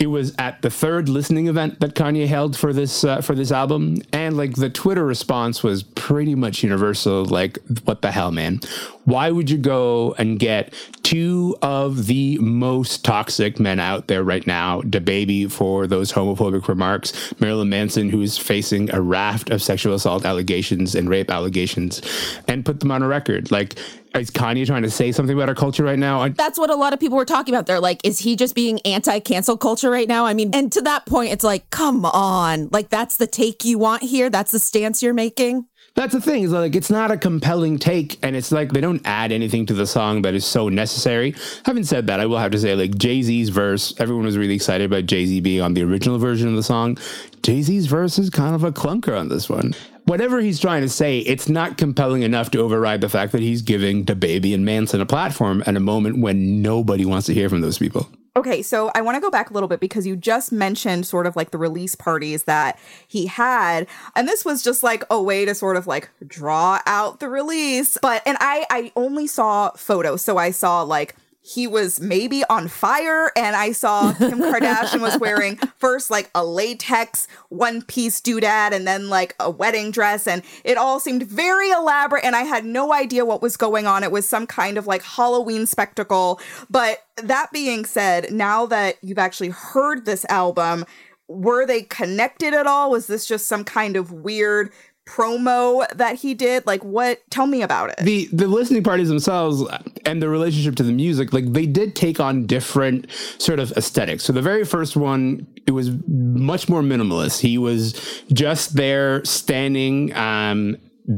it 0.00 0.06
was 0.06 0.34
at 0.38 0.62
the 0.62 0.70
third 0.70 1.10
listening 1.10 1.46
event 1.46 1.78
that 1.80 1.94
Kanye 1.94 2.26
held 2.26 2.56
for 2.56 2.72
this 2.72 3.04
uh, 3.04 3.20
for 3.20 3.34
this 3.34 3.52
album, 3.52 3.98
and 4.14 4.34
like 4.34 4.54
the 4.54 4.70
Twitter 4.70 5.04
response 5.04 5.62
was 5.62 5.82
pretty 5.82 6.34
much 6.34 6.62
universal. 6.62 7.26
Like, 7.26 7.58
what 7.84 8.00
the 8.00 8.10
hell, 8.10 8.32
man? 8.32 8.60
Why 9.04 9.30
would 9.30 9.50
you 9.50 9.58
go 9.58 10.14
and 10.16 10.38
get 10.38 10.72
two 11.02 11.56
of 11.60 12.06
the 12.06 12.38
most 12.38 13.04
toxic 13.04 13.60
men 13.60 13.78
out 13.78 14.06
there 14.06 14.22
right 14.22 14.46
now, 14.46 14.80
DaBaby 14.82 15.52
for 15.52 15.86
those 15.86 16.12
homophobic 16.12 16.66
remarks, 16.66 17.34
Marilyn 17.38 17.68
Manson, 17.68 18.08
who's 18.08 18.38
facing 18.38 18.90
a 18.94 19.02
raft 19.02 19.50
of 19.50 19.62
sexual 19.62 19.94
assault 19.94 20.24
allegations 20.24 20.94
and 20.94 21.10
rape 21.10 21.30
allegations, 21.30 22.00
and 22.48 22.64
put 22.64 22.80
them 22.80 22.90
on 22.90 23.02
a 23.02 23.08
record? 23.08 23.50
Like, 23.50 23.78
is 24.14 24.30
Kanye 24.30 24.66
trying 24.66 24.82
to 24.82 24.90
say 24.90 25.12
something 25.12 25.36
about 25.36 25.48
our 25.48 25.54
culture 25.54 25.84
right 25.84 25.98
now? 25.98 26.28
That's 26.28 26.58
what 26.58 26.70
a 26.70 26.74
lot 26.74 26.92
of 26.92 27.00
people 27.00 27.16
were 27.16 27.24
talking 27.24 27.54
about. 27.54 27.66
They're 27.66 27.80
like, 27.80 28.00
is 28.04 28.18
he 28.18 28.36
just 28.36 28.54
being 28.54 28.80
anti 28.80 29.20
cancel 29.20 29.56
culture 29.56 29.90
right 29.90 30.08
now? 30.08 30.26
I 30.26 30.34
mean, 30.34 30.50
and 30.54 30.72
to 30.72 30.82
that 30.82 31.06
point, 31.06 31.32
it's 31.32 31.44
like, 31.44 31.70
come 31.70 32.04
on. 32.04 32.68
Like, 32.72 32.88
that's 32.88 33.16
the 33.16 33.26
take 33.26 33.64
you 33.64 33.78
want 33.78 34.02
here. 34.02 34.30
That's 34.30 34.52
the 34.52 34.58
stance 34.58 35.02
you're 35.02 35.14
making. 35.14 35.66
That's 35.96 36.12
the 36.12 36.20
thing 36.20 36.44
is 36.44 36.52
like 36.52 36.76
it's 36.76 36.90
not 36.90 37.10
a 37.10 37.16
compelling 37.16 37.76
take, 37.76 38.18
and 38.22 38.36
it's 38.36 38.52
like 38.52 38.72
they 38.72 38.80
don't 38.80 39.02
add 39.04 39.32
anything 39.32 39.66
to 39.66 39.74
the 39.74 39.86
song 39.86 40.22
that 40.22 40.34
is 40.34 40.46
so 40.46 40.68
necessary. 40.68 41.34
Having 41.64 41.84
said 41.84 42.06
that, 42.06 42.20
I 42.20 42.26
will 42.26 42.38
have 42.38 42.52
to 42.52 42.58
say 42.58 42.76
like 42.76 42.96
Jay 42.96 43.22
Z's 43.22 43.48
verse. 43.48 43.92
Everyone 43.98 44.24
was 44.24 44.38
really 44.38 44.54
excited 44.54 44.84
about 44.84 45.06
Jay 45.06 45.26
Z 45.26 45.40
being 45.40 45.60
on 45.60 45.74
the 45.74 45.82
original 45.82 46.18
version 46.18 46.48
of 46.48 46.54
the 46.54 46.62
song. 46.62 46.96
Jay 47.42 47.60
Z's 47.62 47.86
verse 47.86 48.18
is 48.18 48.30
kind 48.30 48.54
of 48.54 48.62
a 48.62 48.70
clunker 48.70 49.18
on 49.18 49.28
this 49.28 49.48
one 49.48 49.74
whatever 50.10 50.40
he's 50.40 50.58
trying 50.58 50.82
to 50.82 50.88
say, 50.88 51.20
it's 51.20 51.48
not 51.48 51.78
compelling 51.78 52.22
enough 52.22 52.50
to 52.50 52.58
override 52.58 53.00
the 53.00 53.08
fact 53.08 53.30
that 53.30 53.40
he's 53.40 53.62
giving 53.62 54.04
DaBaby 54.04 54.52
and 54.52 54.64
Manson 54.64 55.00
a 55.00 55.06
platform 55.06 55.62
at 55.66 55.76
a 55.76 55.80
moment 55.80 56.18
when 56.18 56.60
nobody 56.60 57.04
wants 57.04 57.28
to 57.28 57.32
hear 57.32 57.48
from 57.48 57.60
those 57.60 57.78
people. 57.78 58.08
Okay, 58.34 58.60
so 58.60 58.90
I 58.96 59.02
want 59.02 59.14
to 59.14 59.20
go 59.20 59.30
back 59.30 59.50
a 59.50 59.52
little 59.52 59.68
bit 59.68 59.78
because 59.78 60.08
you 60.08 60.16
just 60.16 60.50
mentioned 60.50 61.06
sort 61.06 61.28
of 61.28 61.36
like 61.36 61.52
the 61.52 61.58
release 61.58 61.94
parties 61.94 62.42
that 62.44 62.76
he 63.06 63.26
had, 63.26 63.86
and 64.16 64.26
this 64.26 64.44
was 64.44 64.64
just 64.64 64.82
like 64.82 65.04
a 65.10 65.22
way 65.22 65.44
to 65.44 65.54
sort 65.54 65.76
of 65.76 65.86
like 65.86 66.10
draw 66.26 66.80
out 66.86 67.20
the 67.20 67.28
release. 67.28 67.96
But 68.02 68.22
and 68.26 68.36
I 68.40 68.66
I 68.68 68.92
only 68.96 69.28
saw 69.28 69.70
photos, 69.72 70.22
so 70.22 70.38
I 70.38 70.50
saw 70.50 70.82
like 70.82 71.14
he 71.42 71.66
was 71.66 72.00
maybe 72.00 72.42
on 72.50 72.68
fire 72.68 73.32
and 73.36 73.56
i 73.56 73.72
saw 73.72 74.12
kim 74.14 74.38
kardashian 74.40 75.00
was 75.00 75.18
wearing 75.18 75.56
first 75.78 76.10
like 76.10 76.30
a 76.34 76.44
latex 76.44 77.26
one 77.48 77.82
piece 77.82 78.20
doodad 78.20 78.72
and 78.72 78.86
then 78.86 79.08
like 79.08 79.34
a 79.40 79.50
wedding 79.50 79.90
dress 79.90 80.26
and 80.26 80.42
it 80.64 80.76
all 80.76 81.00
seemed 81.00 81.22
very 81.22 81.70
elaborate 81.70 82.24
and 82.24 82.36
i 82.36 82.42
had 82.42 82.64
no 82.64 82.92
idea 82.92 83.24
what 83.24 83.42
was 83.42 83.56
going 83.56 83.86
on. 83.86 84.02
It 84.02 84.10
was 84.10 84.28
some 84.28 84.46
kind 84.46 84.78
of 84.78 84.86
like 84.86 85.02
halloween 85.02 85.66
spectacle. 85.66 86.40
But 86.68 87.04
that 87.16 87.50
being 87.52 87.84
said 87.84 88.32
now 88.32 88.66
that 88.66 88.96
you've 89.02 89.18
actually 89.18 89.50
heard 89.50 90.04
this 90.04 90.24
album 90.28 90.84
were 91.28 91.64
they 91.64 91.82
connected 91.82 92.54
at 92.54 92.66
all? 92.66 92.90
Was 92.90 93.06
this 93.06 93.24
just 93.24 93.46
some 93.46 93.62
kind 93.62 93.94
of 93.94 94.10
weird 94.10 94.72
promo 95.10 95.88
that 95.96 96.16
he 96.16 96.34
did? 96.34 96.66
Like, 96.66 96.84
what? 96.84 97.20
Tell 97.30 97.46
me 97.46 97.62
about 97.62 97.90
it. 97.90 97.98
The 97.98 98.28
the 98.32 98.46
listening 98.46 98.82
parties 98.82 99.08
themselves 99.08 99.62
and 100.06 100.22
the 100.22 100.28
relationship 100.28 100.76
to 100.76 100.82
the 100.82 100.92
music, 100.92 101.32
like 101.32 101.52
they 101.52 101.66
did 101.66 101.96
take 101.96 102.20
on 102.20 102.46
different 102.46 103.10
sort 103.38 103.58
of 103.58 103.72
aesthetics. 103.72 104.24
So 104.24 104.32
the 104.32 104.42
very 104.42 104.64
first 104.64 104.96
one, 104.96 105.46
it 105.66 105.72
was 105.72 105.90
much 106.06 106.68
more 106.68 106.82
minimalist. 106.82 107.40
He 107.40 107.58
was 107.58 108.22
just 108.32 108.76
there 108.76 109.24
standing 109.24 110.14
um, 110.16 110.76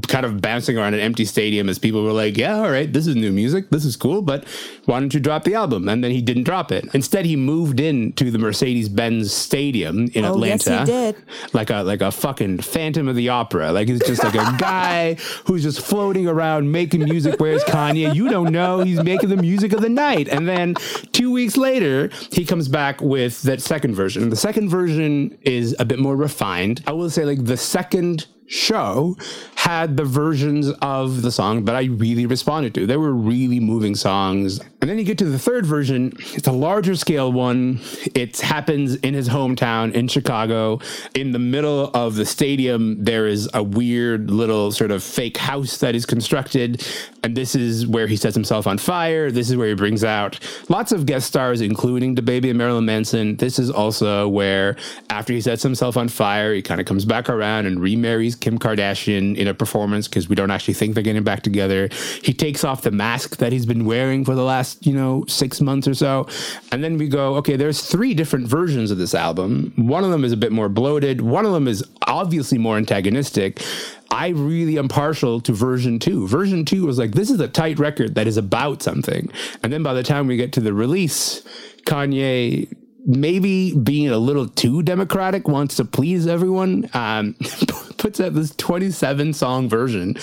kind 0.08 0.24
of 0.24 0.40
bouncing 0.40 0.78
around 0.78 0.94
an 0.94 1.00
empty 1.00 1.24
stadium 1.24 1.68
as 1.68 1.78
people 1.78 2.02
were 2.02 2.12
like, 2.12 2.36
yeah, 2.36 2.56
all 2.56 2.70
right, 2.70 2.92
this 2.92 3.06
is 3.06 3.14
new 3.16 3.32
music. 3.32 3.70
This 3.70 3.84
is 3.84 3.96
cool, 3.96 4.22
but 4.22 4.44
why 4.86 5.00
don't 5.00 5.12
you 5.12 5.20
drop 5.20 5.44
the 5.44 5.54
album? 5.54 5.88
And 5.88 6.02
then 6.02 6.10
he 6.10 6.22
didn't 6.22 6.44
drop 6.44 6.72
it. 6.72 6.86
Instead, 6.94 7.26
he 7.26 7.36
moved 7.36 7.80
in 7.80 8.12
to 8.14 8.30
the 8.30 8.38
Mercedes 8.38 8.88
Benz 8.88 9.32
Stadium 9.32 10.08
in 10.14 10.24
Oh, 10.24 10.42
yes, 10.44 10.66
Atlanta. 10.66 10.80
he 10.80 11.12
did. 11.12 11.24
Like 11.52 11.70
a 11.70 11.82
like 11.82 12.00
a 12.00 12.10
fucking 12.10 12.58
Phantom 12.60 13.08
of 13.08 13.16
the 13.16 13.28
Opera. 13.28 13.72
Like 13.72 13.88
he's 13.88 14.00
just 14.06 14.22
like 14.24 14.34
a 14.34 14.56
guy 14.58 15.14
who's 15.46 15.62
just 15.62 15.80
floating 15.80 16.26
around 16.28 16.70
making 16.72 17.04
music. 17.04 17.38
Where's 17.40 17.64
Kanye? 17.64 18.14
You 18.14 18.28
don't 18.28 18.52
know. 18.52 18.80
He's 18.80 19.02
making 19.02 19.28
the 19.28 19.36
music 19.36 19.72
of 19.72 19.80
the 19.82 19.88
night. 19.88 20.28
And 20.28 20.48
then 20.48 20.74
two 21.12 21.30
weeks 21.30 21.56
later, 21.56 22.10
he 22.30 22.44
comes 22.44 22.68
back 22.68 23.00
with 23.00 23.42
that 23.42 23.60
second 23.60 23.94
version. 23.94 24.30
The 24.30 24.36
second 24.36 24.68
version 24.68 25.36
is 25.42 25.74
a 25.78 25.84
bit 25.84 25.98
more 25.98 26.16
refined. 26.16 26.82
I 26.86 26.92
will 26.92 27.10
say, 27.10 27.24
like 27.24 27.44
the 27.44 27.56
second 27.56 28.26
show 28.46 29.16
had 29.62 29.96
the 29.96 30.04
versions 30.04 30.68
of 30.82 31.22
the 31.22 31.30
song 31.30 31.66
that 31.66 31.76
I 31.76 31.84
really 31.84 32.26
responded 32.26 32.74
to. 32.74 32.84
They 32.84 32.96
were 32.96 33.12
really 33.12 33.60
moving 33.60 33.94
songs. 33.94 34.58
And 34.80 34.90
then 34.90 34.98
you 34.98 35.04
get 35.04 35.18
to 35.18 35.24
the 35.24 35.38
third 35.38 35.64
version, 35.64 36.12
it's 36.34 36.48
a 36.48 36.52
larger 36.52 36.96
scale 36.96 37.30
one. 37.30 37.78
It 38.12 38.40
happens 38.40 38.96
in 38.96 39.14
his 39.14 39.28
hometown 39.28 39.92
in 39.92 40.08
Chicago. 40.08 40.80
In 41.14 41.30
the 41.30 41.38
middle 41.38 41.92
of 41.94 42.16
the 42.16 42.26
stadium, 42.26 43.04
there 43.04 43.28
is 43.28 43.48
a 43.54 43.62
weird 43.62 44.32
little 44.32 44.72
sort 44.72 44.90
of 44.90 45.00
fake 45.00 45.36
house 45.36 45.78
that 45.78 45.94
is 45.94 46.06
constructed. 46.06 46.84
And 47.22 47.36
this 47.36 47.54
is 47.54 47.86
where 47.86 48.08
he 48.08 48.16
sets 48.16 48.34
himself 48.34 48.66
on 48.66 48.78
fire. 48.78 49.30
This 49.30 49.48
is 49.48 49.56
where 49.56 49.68
he 49.68 49.74
brings 49.74 50.02
out 50.02 50.40
lots 50.68 50.90
of 50.90 51.06
guest 51.06 51.28
stars, 51.28 51.60
including 51.60 52.16
DaBaby 52.16 52.48
and 52.48 52.58
Marilyn 52.58 52.84
Manson. 52.84 53.36
This 53.36 53.60
is 53.60 53.70
also 53.70 54.26
where, 54.26 54.74
after 55.08 55.32
he 55.32 55.40
sets 55.40 55.62
himself 55.62 55.96
on 55.96 56.08
fire, 56.08 56.52
he 56.52 56.62
kind 56.62 56.80
of 56.80 56.86
comes 56.88 57.04
back 57.04 57.28
around 57.28 57.66
and 57.66 57.78
remarries 57.78 58.34
Kim 58.34 58.58
Kardashian 58.58 59.36
in 59.36 59.46
a 59.46 59.51
performance 59.54 60.08
because 60.08 60.28
we 60.28 60.34
don't 60.34 60.50
actually 60.50 60.74
think 60.74 60.94
they're 60.94 61.02
getting 61.02 61.24
back 61.24 61.42
together. 61.42 61.88
He 62.22 62.32
takes 62.32 62.64
off 62.64 62.82
the 62.82 62.90
mask 62.90 63.36
that 63.38 63.52
he's 63.52 63.66
been 63.66 63.84
wearing 63.84 64.24
for 64.24 64.34
the 64.34 64.42
last, 64.42 64.86
you 64.86 64.92
know, 64.92 65.24
six 65.28 65.60
months 65.60 65.86
or 65.88 65.94
so. 65.94 66.26
And 66.70 66.82
then 66.82 66.98
we 66.98 67.08
go, 67.08 67.36
okay, 67.36 67.56
there's 67.56 67.82
three 67.82 68.14
different 68.14 68.46
versions 68.46 68.90
of 68.90 68.98
this 68.98 69.14
album. 69.14 69.72
One 69.76 70.04
of 70.04 70.10
them 70.10 70.24
is 70.24 70.32
a 70.32 70.36
bit 70.36 70.52
more 70.52 70.68
bloated, 70.68 71.20
one 71.20 71.44
of 71.44 71.52
them 71.52 71.68
is 71.68 71.84
obviously 72.06 72.58
more 72.58 72.76
antagonistic. 72.76 73.62
I 74.10 74.28
really 74.28 74.78
am 74.78 74.88
partial 74.88 75.40
to 75.40 75.52
version 75.52 75.98
two. 75.98 76.28
Version 76.28 76.66
two 76.66 76.84
was 76.84 76.98
like, 76.98 77.12
this 77.12 77.30
is 77.30 77.40
a 77.40 77.48
tight 77.48 77.78
record 77.78 78.14
that 78.14 78.26
is 78.26 78.36
about 78.36 78.82
something. 78.82 79.30
And 79.62 79.72
then 79.72 79.82
by 79.82 79.94
the 79.94 80.02
time 80.02 80.26
we 80.26 80.36
get 80.36 80.52
to 80.52 80.60
the 80.60 80.74
release, 80.74 81.42
Kanye 81.86 82.70
maybe 83.04 83.74
being 83.74 84.08
a 84.08 84.18
little 84.18 84.48
too 84.48 84.82
democratic 84.82 85.48
wants 85.48 85.76
to 85.76 85.84
please 85.84 86.26
everyone 86.26 86.88
um, 86.94 87.34
puts 87.98 88.20
out 88.20 88.34
this 88.34 88.54
27 88.56 89.32
song 89.32 89.68
version. 89.68 90.16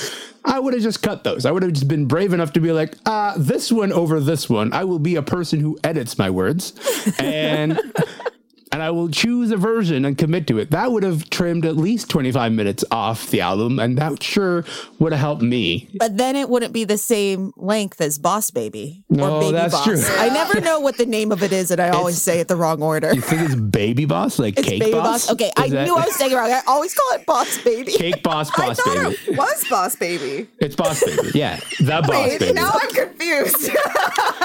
I 0.46 0.60
would 0.60 0.74
have 0.74 0.84
just 0.84 1.02
cut 1.02 1.24
those. 1.24 1.46
I 1.46 1.52
would 1.52 1.64
have 1.64 1.74
just 1.74 1.88
been 1.88 2.06
brave 2.06 2.34
enough 2.34 2.54
to 2.54 2.60
be 2.60 2.72
like 2.72 2.96
uh, 3.06 3.36
this 3.38 3.72
one 3.72 3.92
over 3.92 4.20
this 4.20 4.50
one. 4.50 4.74
I 4.74 4.84
will 4.84 5.00
be 5.00 5.16
a 5.16 5.22
person 5.22 5.60
who 5.60 5.78
edits 5.84 6.18
my 6.18 6.30
words. 6.30 6.74
And 7.20 7.80
and 8.72 8.84
I 8.84 8.92
will 8.92 9.10
choose 9.10 9.52
a 9.52 9.58
version 9.58 10.06
and 10.06 10.18
commit 10.18 10.46
to 10.48 10.58
it. 10.60 10.72
That 10.72 10.92
would 10.92 11.04
have 11.04 11.30
trimmed 11.30 11.66
at 11.66 11.76
least 11.76 12.10
25 12.10 12.52
minutes 12.52 12.86
off 12.92 13.30
the 13.32 13.42
album, 13.42 13.80
and 13.80 13.98
that 13.98 14.22
sure 14.22 14.64
would 15.00 15.12
have 15.12 15.20
helped 15.22 15.42
me. 15.42 15.90
But 15.96 16.18
then 16.18 16.36
it 16.36 16.50
wouldn't 16.50 16.74
be 16.74 16.84
the 16.84 16.98
same 16.98 17.52
length 17.58 18.00
as 18.02 18.18
Boss 18.20 18.52
Baby 18.52 19.04
or 19.10 19.40
Baby 19.40 19.52
that's 19.54 19.74
Boss. 19.74 19.84
true. 19.86 20.02
I 20.18 20.30
never 20.30 20.60
know 20.62 20.80
what 20.80 20.98
the 20.98 21.06
name 21.06 21.32
of 21.32 21.42
it 21.44 21.52
is, 21.52 21.72
and 21.72 21.82
I 21.82 21.90
always 22.00 22.22
say 22.22 22.40
it 22.40 22.48
the 22.48 22.56
wrong 22.56 22.82
order. 22.84 23.14
You 23.14 23.22
think 23.22 23.42
it's 23.42 23.56
Baby 23.56 24.06
Boss, 24.06 24.38
like 24.40 24.58
It's 24.60 24.68
Cake 24.68 24.80
Baby 24.82 24.92
Boss? 24.94 25.26
Boss. 25.28 25.32
Okay, 25.32 25.52
I 25.58 25.70
that- 25.70 25.86
knew 25.86 25.96
I 25.96 26.06
was 26.06 26.16
saying 26.16 26.32
it 26.32 26.36
wrong. 26.36 26.52
I 26.52 26.62
always 26.68 26.94
call 26.94 27.18
it 27.20 27.26
Boss 27.26 27.58
Baby. 27.64 27.92
Cake 27.92 28.22
Boss, 28.24 28.50
Boss 28.56 28.80
thought 28.80 28.96
Baby. 28.96 29.16
it 29.30 29.38
was 29.38 29.66
Boss 29.70 29.96
Baby. 29.96 30.48
It's 30.60 30.76
Boss 30.76 31.04
Baby. 31.04 31.32
Yeah, 31.34 31.60
the 31.80 32.02
Boss 32.08 32.10
Wait, 32.10 32.40
Baby. 32.40 32.54
now 32.54 32.72
I'm 32.74 32.90
confused. 32.90 33.70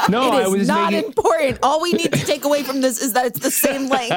no, 0.09 0.39
it 0.39 0.45
I 0.45 0.49
was 0.49 0.67
not 0.69 0.93
making. 0.93 1.09
important. 1.09 1.59
All 1.63 1.81
we 1.83 1.93
need 1.93 2.13
to 2.13 2.25
take 2.25 2.45
away 2.45 2.63
from 2.63 2.81
this 2.81 3.03
is 3.03 3.13
that 3.13 3.27
it's 3.27 3.41
the 3.41 3.51
same 3.51 3.89
length. 3.89 4.14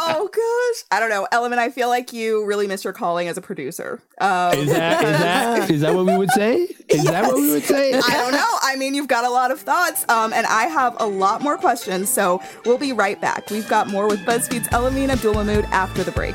Oh 0.00 0.28
gosh, 0.32 0.84
I 0.90 1.00
don't 1.00 1.10
know, 1.10 1.26
Elamin. 1.32 1.58
I 1.58 1.70
feel 1.70 1.88
like 1.88 2.12
you 2.12 2.44
really 2.44 2.66
missed 2.66 2.84
your 2.84 2.92
calling 2.92 3.28
as 3.28 3.36
a 3.36 3.40
producer. 3.40 4.00
Um, 4.20 4.58
Is 4.58 4.70
that 4.70 5.04
is 5.04 5.18
that 5.18 5.70
is 5.70 5.80
that 5.82 5.94
what 5.94 6.06
we 6.06 6.16
would 6.16 6.30
say? 6.30 6.68
Is 6.88 7.04
that 7.04 7.24
what 7.24 7.34
we 7.36 7.50
would 7.50 7.64
say? 7.64 7.92
I 8.04 8.14
don't 8.16 8.32
know. 8.32 8.58
I 8.62 8.76
mean, 8.76 8.94
you've 8.94 9.08
got 9.08 9.24
a 9.24 9.30
lot 9.30 9.50
of 9.50 9.60
thoughts, 9.60 10.04
um, 10.08 10.32
and 10.32 10.46
I 10.46 10.64
have 10.64 10.96
a 10.98 11.06
lot 11.06 11.42
more 11.42 11.56
questions. 11.56 12.08
So 12.08 12.42
we'll 12.64 12.78
be 12.78 12.92
right 12.92 13.20
back. 13.20 13.50
We've 13.50 13.68
got 13.68 13.88
more 13.88 14.06
with 14.08 14.20
BuzzFeed's 14.20 14.68
Elamin 14.68 15.08
Abdelmahmoud 15.08 15.64
after 15.64 16.02
the 16.02 16.12
break. 16.12 16.34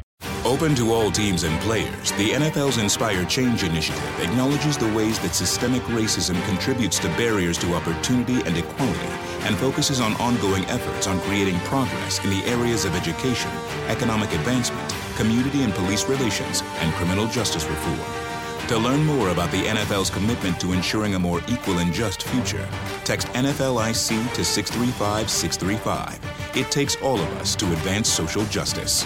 Open 0.43 0.73
to 0.73 0.91
all 0.91 1.11
teams 1.11 1.43
and 1.43 1.59
players, 1.61 2.11
the 2.13 2.31
NFL's 2.31 2.79
Inspire 2.79 3.25
Change 3.25 3.63
initiative 3.63 4.19
acknowledges 4.19 4.75
the 4.75 4.91
ways 4.91 5.19
that 5.19 5.35
systemic 5.35 5.83
racism 5.83 6.43
contributes 6.47 6.97
to 6.97 7.07
barriers 7.09 7.59
to 7.59 7.75
opportunity 7.75 8.41
and 8.47 8.57
equality 8.57 9.07
and 9.45 9.55
focuses 9.55 10.01
on 10.01 10.15
ongoing 10.15 10.65
efforts 10.65 11.05
on 11.05 11.19
creating 11.21 11.59
progress 11.59 12.23
in 12.23 12.31
the 12.31 12.43
areas 12.45 12.85
of 12.85 12.95
education, 12.95 13.51
economic 13.87 14.33
advancement, 14.33 14.91
community 15.15 15.61
and 15.61 15.75
police 15.75 16.09
relations, 16.09 16.63
and 16.79 16.91
criminal 16.95 17.27
justice 17.27 17.65
reform. 17.65 17.99
To 18.69 18.79
learn 18.79 19.05
more 19.05 19.29
about 19.29 19.51
the 19.51 19.61
NFL's 19.61 20.09
commitment 20.09 20.59
to 20.61 20.73
ensuring 20.73 21.13
a 21.13 21.19
more 21.19 21.41
equal 21.49 21.77
and 21.77 21.93
just 21.93 22.23
future, 22.23 22.67
text 23.03 23.27
NFLIC 23.27 24.33
to 24.33 24.43
635 24.43 25.29
635. 25.29 26.57
It 26.57 26.71
takes 26.71 26.95
all 26.95 27.19
of 27.19 27.31
us 27.33 27.55
to 27.57 27.71
advance 27.73 28.09
social 28.09 28.43
justice. 28.45 29.05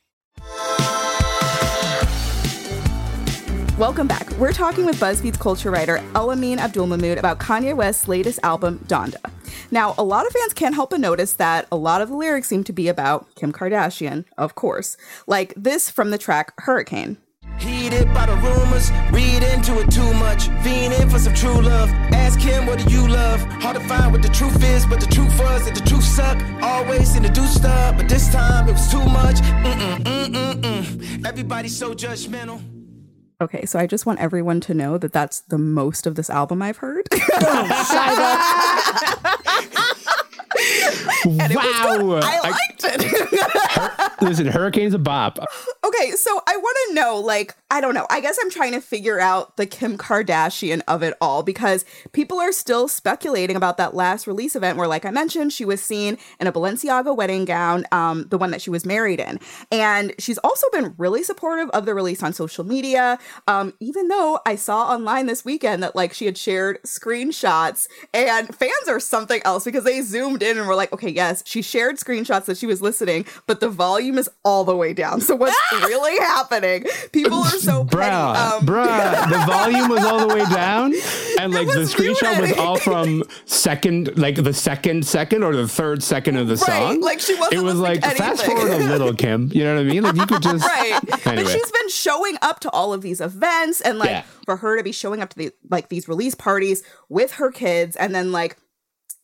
Welcome 3.81 4.05
back. 4.05 4.29
We're 4.37 4.53
talking 4.53 4.85
with 4.85 4.99
BuzzFeed's 4.99 5.39
culture 5.39 5.71
writer 5.71 5.97
Elamin 6.13 6.59
Abdelmahmoud 6.59 7.17
about 7.17 7.39
Kanye 7.39 7.75
West's 7.75 8.07
latest 8.07 8.37
album, 8.43 8.77
Donda. 8.85 9.17
Now, 9.71 9.95
a 9.97 10.03
lot 10.03 10.27
of 10.27 10.33
fans 10.33 10.53
can't 10.53 10.75
help 10.75 10.91
but 10.91 10.99
notice 10.99 11.33
that 11.33 11.67
a 11.71 11.75
lot 11.75 11.99
of 11.99 12.09
the 12.09 12.15
lyrics 12.15 12.47
seem 12.47 12.63
to 12.65 12.73
be 12.73 12.89
about 12.89 13.33
Kim 13.33 13.51
Kardashian, 13.51 14.25
of 14.37 14.53
course, 14.53 14.97
like 15.25 15.55
this 15.57 15.89
from 15.89 16.11
the 16.11 16.19
track 16.19 16.53
Hurricane. 16.59 17.17
Heated 17.57 18.13
by 18.13 18.27
the 18.27 18.35
rumors, 18.35 18.91
read 19.11 19.41
into 19.41 19.79
it 19.79 19.89
too 19.89 20.13
much. 20.13 20.47
Fiending 20.61 21.09
for 21.11 21.17
some 21.17 21.33
true 21.33 21.59
love. 21.59 21.89
Ask 22.13 22.39
him, 22.39 22.67
what 22.67 22.85
do 22.85 22.93
you 22.93 23.07
love? 23.07 23.41
Hard 23.63 23.77
to 23.77 23.87
find 23.87 24.11
what 24.11 24.21
the 24.21 24.29
truth 24.29 24.63
is, 24.63 24.85
but 24.85 24.99
the 24.99 25.07
truth 25.07 25.39
was 25.39 25.65
that 25.65 25.73
the 25.73 25.81
truth 25.81 26.03
suck. 26.03 26.39
Always 26.61 27.11
seem 27.11 27.23
to 27.23 27.29
do 27.29 27.47
stuff, 27.47 27.97
but 27.97 28.07
this 28.07 28.31
time 28.31 28.69
it 28.69 28.73
was 28.73 28.91
too 28.91 29.03
much. 29.05 29.37
Mm-mm, 29.37 30.03
mm-mm, 30.03 30.61
mm. 30.61 31.25
Everybody's 31.25 31.75
so 31.75 31.95
judgmental. 31.95 32.61
Okay, 33.41 33.65
so 33.65 33.79
I 33.79 33.87
just 33.87 34.05
want 34.05 34.19
everyone 34.19 34.59
to 34.61 34.73
know 34.75 34.97
that 34.99 35.11
that's 35.13 35.39
the 35.41 35.57
most 35.57 36.05
of 36.05 36.13
this 36.15 36.29
album 36.29 36.61
I've 36.61 36.77
heard. 36.77 37.07
And 41.23 41.51
it 41.51 41.55
was 41.55 41.81
good. 41.81 42.03
wow. 42.03 42.19
I 42.23 42.39
I- 42.43 42.49
liked 42.49 42.83
it. 42.83 44.21
listen, 44.21 44.47
Hurricane's 44.47 44.93
a 44.93 44.99
bop. 44.99 45.39
okay, 45.83 46.11
so 46.11 46.41
I 46.47 46.57
want 46.57 46.77
to 46.89 46.93
know, 46.95 47.19
like, 47.19 47.55
I 47.71 47.79
don't 47.79 47.93
know. 47.93 48.05
I 48.09 48.19
guess 48.19 48.37
I'm 48.41 48.51
trying 48.51 48.73
to 48.73 48.81
figure 48.81 49.21
out 49.21 49.55
the 49.55 49.65
Kim 49.65 49.97
Kardashian 49.97 50.81
of 50.89 51.01
it 51.03 51.13
all 51.21 51.41
because 51.41 51.85
people 52.11 52.37
are 52.37 52.51
still 52.51 52.89
speculating 52.89 53.55
about 53.55 53.77
that 53.77 53.95
last 53.95 54.27
release 54.27 54.57
event 54.57 54.77
where, 54.77 54.89
like 54.89 55.05
I 55.05 55.09
mentioned, 55.09 55.53
she 55.53 55.63
was 55.63 55.81
seen 55.81 56.17
in 56.41 56.47
a 56.47 56.51
Balenciaga 56.51 57.15
wedding 57.15 57.45
gown, 57.45 57.85
um, 57.93 58.27
the 58.27 58.37
one 58.37 58.51
that 58.51 58.61
she 58.61 58.69
was 58.69 58.85
married 58.85 59.21
in. 59.21 59.39
And 59.71 60.13
she's 60.19 60.37
also 60.39 60.67
been 60.73 60.93
really 60.97 61.23
supportive 61.23 61.69
of 61.69 61.85
the 61.85 61.93
release 61.93 62.21
on 62.21 62.33
social 62.33 62.65
media. 62.65 63.17
Um, 63.47 63.73
even 63.79 64.09
though 64.09 64.41
I 64.45 64.57
saw 64.57 64.89
online 64.89 65.27
this 65.27 65.45
weekend 65.45 65.81
that, 65.81 65.95
like, 65.95 66.13
she 66.13 66.25
had 66.25 66.37
shared 66.37 66.83
screenshots 66.83 67.87
and 68.13 68.53
fans 68.53 68.89
are 68.89 68.99
something 68.99 69.41
else 69.45 69.63
because 69.63 69.85
they 69.85 70.01
zoomed 70.01 70.43
in 70.43 70.57
and 70.57 70.67
were 70.67 70.75
like, 70.75 70.91
okay, 70.91 71.09
yes, 71.09 71.41
she 71.45 71.61
shared 71.61 71.95
screenshots 71.95 72.45
that 72.45 72.57
she 72.57 72.65
was 72.65 72.81
listening, 72.81 73.25
but 73.47 73.61
the 73.61 73.69
volume 73.69 74.17
is 74.17 74.29
all 74.43 74.65
the 74.65 74.75
way 74.75 74.93
down. 74.93 75.21
So 75.21 75.37
what's 75.37 75.55
really 75.71 76.19
happening? 76.19 76.83
People 77.13 77.37
are 77.37 77.60
so 77.63 77.85
petty. 77.85 77.97
Bruh, 78.11 78.35
Um, 78.59 78.65
bruh, 78.65 79.29
the 79.29 79.37
volume 79.45 79.89
was 79.89 80.03
all 80.03 80.27
the 80.27 80.33
way 80.33 80.43
down, 80.45 80.93
and 81.39 81.53
like 81.53 81.67
the 81.67 81.85
screenshot 81.85 82.39
was 82.39 82.53
all 82.57 82.77
from 82.77 83.23
second, 83.45 84.17
like 84.17 84.35
the 84.43 84.53
second 84.53 85.05
second 85.05 85.43
or 85.43 85.55
the 85.55 85.67
third 85.67 86.03
second 86.03 86.37
of 86.37 86.47
the 86.47 86.55
Right, 86.55 86.67
song. 86.67 87.01
like 87.01 87.19
she 87.19 87.35
wasn't 87.35 87.53
It 87.61 87.63
was 87.63 87.79
like 87.79 88.01
fast 88.03 88.43
forward 88.45 88.71
a 88.71 88.77
little, 88.77 89.13
Kim. 89.13 89.49
You 89.53 89.63
know 89.63 89.75
what 89.75 89.81
I 89.81 89.83
mean? 89.85 90.03
Like 90.03 90.15
you 90.15 90.25
could 90.25 90.41
just 90.41 90.65
right. 90.67 90.99
But 91.07 91.27
Anyway. 91.27 91.51
she's 91.53 91.71
been 91.71 91.89
showing 91.89 92.37
up 92.41 92.59
to 92.61 92.69
all 92.71 92.93
of 92.93 93.01
these 93.01 93.21
events 93.21 93.81
and 93.81 93.97
like 93.99 94.09
Yeah. 94.09 94.23
for 94.45 94.57
her 94.57 94.77
to 94.77 94.83
be 94.83 94.91
showing 94.91 95.21
up 95.21 95.29
to 95.29 95.37
the 95.37 95.51
like 95.69 95.89
these 95.89 96.07
release 96.07 96.35
parties 96.35 96.83
with 97.09 97.33
her 97.33 97.51
kids 97.51 97.95
and 97.95 98.13
then 98.13 98.31
like 98.31 98.57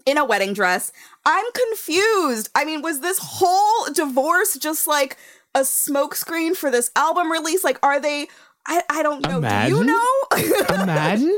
in 0.06 0.18
a 0.18 0.24
wedding 0.26 0.54
dress. 0.54 0.92
I'm 1.26 1.46
confused. 1.54 2.50
I 2.56 2.64
mean, 2.64 2.82
was 2.82 3.02
this 3.02 3.20
whole 3.22 3.92
divorce 3.94 4.58
just 4.58 4.88
like 4.88 5.18
a 5.58 5.62
smokescreen 5.62 6.56
for 6.56 6.70
this 6.70 6.92
album 6.96 7.32
release? 7.32 7.64
Like, 7.64 7.80
are 7.84 8.00
they? 8.00 8.28
I, 8.70 8.84
I 8.90 9.02
don't 9.02 9.22
know. 9.22 9.40
Do 9.40 9.74
you 9.74 9.84
know? 9.86 10.06
Imagine. 10.84 11.38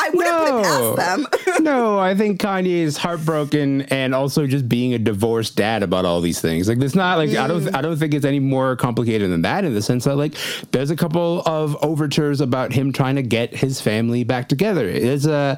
I 0.00 0.10
wouldn't 0.10 0.36
put 0.36 0.58
it 0.58 0.64
past 0.64 0.96
them. 0.96 1.26
no, 1.64 2.00
I 2.00 2.16
think 2.16 2.40
Kanye 2.40 2.82
is 2.82 2.96
heartbroken 2.96 3.82
and 3.82 4.12
also 4.12 4.48
just 4.48 4.68
being 4.68 4.92
a 4.92 4.98
divorced 4.98 5.54
dad 5.54 5.84
about 5.84 6.04
all 6.04 6.20
these 6.20 6.40
things. 6.40 6.68
Like 6.68 6.80
it's 6.80 6.96
not 6.96 7.16
like 7.16 7.30
I 7.30 7.46
don't 7.46 7.62
mm. 7.62 7.76
I 7.76 7.80
don't 7.80 7.96
think 7.96 8.12
it's 8.12 8.24
any 8.24 8.40
more 8.40 8.74
complicated 8.74 9.30
than 9.30 9.42
that 9.42 9.64
in 9.64 9.72
the 9.72 9.82
sense 9.82 10.02
that 10.02 10.16
like 10.16 10.34
there's 10.72 10.90
a 10.90 10.96
couple 10.96 11.42
of 11.46 11.76
overtures 11.84 12.40
about 12.40 12.72
him 12.72 12.92
trying 12.92 13.14
to 13.14 13.22
get 13.22 13.54
his 13.54 13.80
family 13.80 14.24
back 14.24 14.48
together. 14.48 14.88
It's 14.88 15.26
a 15.26 15.56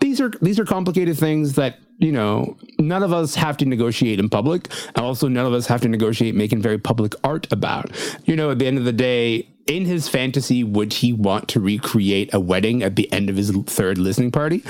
these 0.00 0.20
are 0.20 0.32
these 0.42 0.58
are 0.58 0.66
complicated 0.66 1.16
things 1.16 1.54
that 1.54 1.78
you 1.98 2.12
know, 2.12 2.56
none 2.78 3.02
of 3.02 3.12
us 3.12 3.34
have 3.34 3.56
to 3.58 3.64
negotiate 3.64 4.20
in 4.20 4.28
public, 4.28 4.68
and 4.94 5.04
also 5.04 5.28
none 5.28 5.46
of 5.46 5.52
us 5.52 5.66
have 5.66 5.80
to 5.82 5.88
negotiate 5.88 6.34
making 6.34 6.62
very 6.62 6.78
public 6.78 7.14
art 7.24 7.50
about. 7.52 7.90
You 8.24 8.36
know, 8.36 8.50
at 8.50 8.58
the 8.58 8.66
end 8.66 8.78
of 8.78 8.84
the 8.84 8.92
day, 8.92 9.48
in 9.66 9.84
his 9.84 10.08
fantasy, 10.08 10.64
would 10.64 10.94
he 10.94 11.12
want 11.12 11.48
to 11.48 11.60
recreate 11.60 12.32
a 12.32 12.40
wedding 12.40 12.82
at 12.82 12.96
the 12.96 13.12
end 13.12 13.28
of 13.28 13.36
his 13.36 13.50
third 13.50 13.98
listening 13.98 14.30
party? 14.30 14.62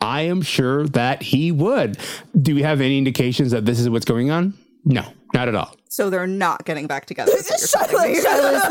I 0.00 0.22
am 0.22 0.42
sure 0.42 0.86
that 0.88 1.22
he 1.22 1.52
would. 1.52 1.98
Do 2.40 2.54
we 2.54 2.62
have 2.62 2.80
any 2.80 2.96
indications 2.98 3.50
that 3.50 3.66
this 3.66 3.78
is 3.78 3.90
what's 3.90 4.06
going 4.06 4.30
on? 4.30 4.54
No, 4.88 5.04
not 5.34 5.48
at 5.48 5.54
all. 5.56 5.74
so 5.88 6.10
they're 6.10 6.26
not 6.28 6.64
getting 6.64 6.86
back 6.86 7.06
together. 7.06 7.32
is 7.36 7.74
what 7.74 7.90
you're 8.08 8.22
telling 8.22 8.54
me. 8.54 8.60
Shyla's 8.60 8.70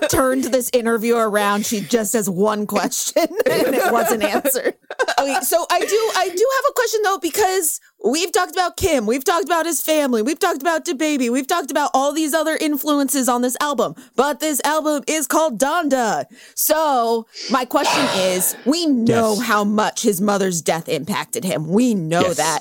like 0.00 0.10
turned 0.10 0.44
this 0.44 0.68
interview 0.74 1.16
around. 1.16 1.64
She 1.64 1.80
just 1.80 2.12
has 2.12 2.28
one 2.28 2.66
question 2.66 3.22
and 3.50 3.74
it 3.74 3.90
wasn't 3.90 4.22
answered. 4.22 4.74
Okay, 5.18 5.38
so 5.42 5.64
I 5.70 5.80
do 5.80 6.10
I 6.16 6.28
do 6.28 6.46
have 6.56 6.64
a 6.70 6.72
question 6.74 7.00
though, 7.04 7.18
because 7.18 7.80
we've 8.04 8.30
talked 8.32 8.52
about 8.52 8.76
Kim, 8.76 9.06
we've 9.06 9.24
talked 9.24 9.46
about 9.46 9.64
his 9.64 9.80
family, 9.80 10.20
we've 10.20 10.38
talked 10.38 10.60
about 10.60 10.84
DaBaby, 10.84 11.30
we've 11.30 11.46
talked 11.46 11.70
about 11.70 11.90
all 11.94 12.12
these 12.12 12.34
other 12.34 12.56
influences 12.60 13.26
on 13.28 13.40
this 13.40 13.56
album, 13.62 13.94
but 14.14 14.40
this 14.40 14.60
album 14.64 15.04
is 15.06 15.26
called 15.26 15.58
Donda. 15.58 16.26
So 16.54 17.26
my 17.50 17.64
question 17.64 18.04
is, 18.18 18.54
we 18.66 18.84
know 18.86 19.34
Yes. 19.38 19.42
how 19.46 19.64
much 19.64 20.02
his 20.02 20.20
mother's 20.20 20.60
death 20.60 20.86
impacted 20.88 21.44
him. 21.44 21.66
We 21.68 21.94
know 21.94 22.20
Yes. 22.20 22.36
that. 22.36 22.60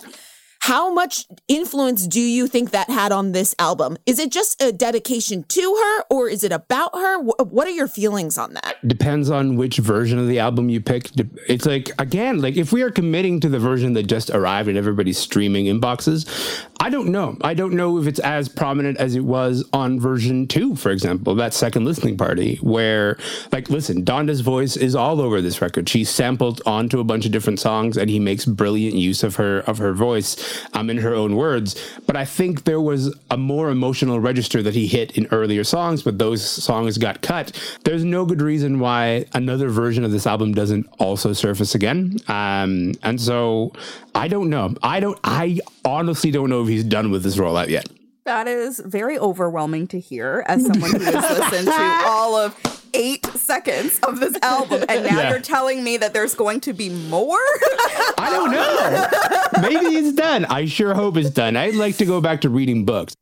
How 0.66 0.92
much 0.92 1.28
influence 1.48 2.08
do 2.08 2.20
you 2.20 2.48
think 2.48 2.72
that 2.72 2.90
had 2.90 3.12
on 3.12 3.34
this 3.34 3.54
album? 3.60 3.98
Is 4.08 4.18
it 4.18 4.32
just 4.32 4.60
a 4.60 4.72
dedication 4.72 5.44
to 5.44 5.62
her 5.62 6.04
or 6.10 6.28
is 6.28 6.44
it 6.44 6.52
about 6.52 6.96
her? 6.96 7.20
What 7.20 7.68
are 7.68 7.72
your 7.72 7.88
feelings 7.88 8.36
on 8.36 8.56
that? 8.56 8.76
depends 8.88 9.30
on 9.30 9.56
which 9.56 9.78
version 9.78 10.18
of 10.18 10.28
the 10.28 10.40
album 10.40 10.70
you 10.70 10.82
pick. 10.82 11.12
It's 11.48 11.66
like 11.66 11.92
again, 12.00 12.42
like 12.42 12.58
if 12.58 12.72
we 12.72 12.82
are 12.82 12.90
committing 12.90 13.40
to 13.42 13.50
the 13.50 13.60
version 13.60 13.94
that 13.94 14.08
just 14.08 14.32
arrived 14.32 14.68
and 14.68 14.78
everybody's 14.78 15.20
streaming 15.20 15.66
inboxes, 15.66 16.28
I 16.86 16.90
don't 16.90 17.08
know. 17.08 17.36
I 17.42 17.56
don't 17.56 17.74
know 17.74 17.98
if 17.98 18.06
it's 18.06 18.20
as 18.20 18.48
prominent 18.48 19.00
as 19.00 19.16
it 19.16 19.26
was 19.26 19.68
on 19.74 20.00
version 20.00 20.46
two, 20.46 20.76
for 20.76 20.92
example, 20.92 21.34
that 21.34 21.52
second 21.52 21.84
listening 21.84 22.16
party, 22.16 22.58
where 22.58 23.18
like 23.52 23.72
listen, 23.72 24.04
Donda's 24.04 24.42
voice 24.42 24.78
is 24.78 24.94
all 24.94 25.20
over 25.20 25.42
this 25.42 25.64
record. 25.64 25.90
She's 25.90 26.12
sampled 26.12 26.62
onto 26.64 27.00
a 27.00 27.04
bunch 27.04 27.26
of 27.26 27.32
different 27.32 27.60
songs, 27.60 27.98
and 27.98 28.08
he 28.08 28.20
makes 28.20 28.46
brilliant 28.46 28.94
use 28.94 29.24
of 29.24 29.38
her 29.38 29.62
of 29.62 29.80
her 29.80 29.94
voice, 29.94 30.64
um, 30.74 30.92
in 30.92 30.98
her 31.00 31.16
own 31.16 31.36
words. 31.36 31.76
But 32.06 32.18
I 32.18 32.26
think 32.26 32.66
there 32.66 32.80
was 32.82 33.18
a 33.32 33.38
more 33.38 33.72
emotional 33.72 34.20
register 34.20 34.62
that 34.62 34.76
he 34.76 34.86
hit 34.86 35.18
in 35.18 35.26
earlier 35.32 35.64
songs, 35.64 36.04
but 36.04 36.20
those 36.20 36.48
songs 36.48 37.00
got 37.00 37.24
cut. 37.24 37.60
There's 37.84 38.04
no 38.04 38.26
good 38.26 38.44
reason 38.44 38.80
why 38.80 39.26
another 39.34 39.70
version 39.70 40.04
of 40.04 40.12
this 40.12 40.28
album 40.28 40.54
doesn't 40.54 40.86
also 41.00 41.34
surface 41.34 41.74
again. 41.74 42.20
Um, 42.28 42.94
and 43.02 43.20
so 43.20 43.74
I 44.14 44.30
don't 44.30 44.50
know. 44.50 44.76
I 44.84 45.00
don't. 45.00 45.20
I 45.24 45.60
honestly 45.84 46.32
don't 46.32 46.50
know 46.50 46.62
if 46.62 46.70
he's 46.76 46.84
done 46.84 47.12
with 47.12 47.24
this 47.24 47.38
rollout 47.38 47.70
yet. 47.70 47.88
That 48.26 48.48
is 48.48 48.80
very 48.84 49.20
overwhelming 49.20 49.88
to 49.88 50.00
hear 50.00 50.44
as 50.48 50.66
someone 50.66 50.92
who 50.92 51.00
has 51.00 51.14
listened 51.40 51.68
to 51.68 51.74
all 52.06 52.36
of 52.36 52.82
eight 52.96 53.26
seconds 53.28 54.00
of 54.00 54.20
this 54.20 54.36
album, 54.42 54.84
and 54.90 55.04
now 55.04 55.20
Yeah. 55.20 55.30
you're 55.30 55.42
telling 55.42 55.84
me 55.84 55.98
that 55.98 56.14
there's 56.14 56.34
going 56.34 56.62
to 56.62 56.74
be 56.74 56.90
more? 56.90 57.38
I 58.18 58.30
don't 58.32 58.52
know. 58.52 59.62
Maybe 59.70 59.96
it's 59.98 60.14
done. 60.16 60.46
I 60.46 60.66
sure 60.66 60.94
hope 60.94 61.18
it's 61.18 61.30
done. 61.30 61.56
I'd 61.56 61.76
like 61.76 61.98
to 61.98 62.06
go 62.06 62.20
back 62.22 62.42
to 62.42 62.50
reading 62.50 62.86
books. 62.86 63.16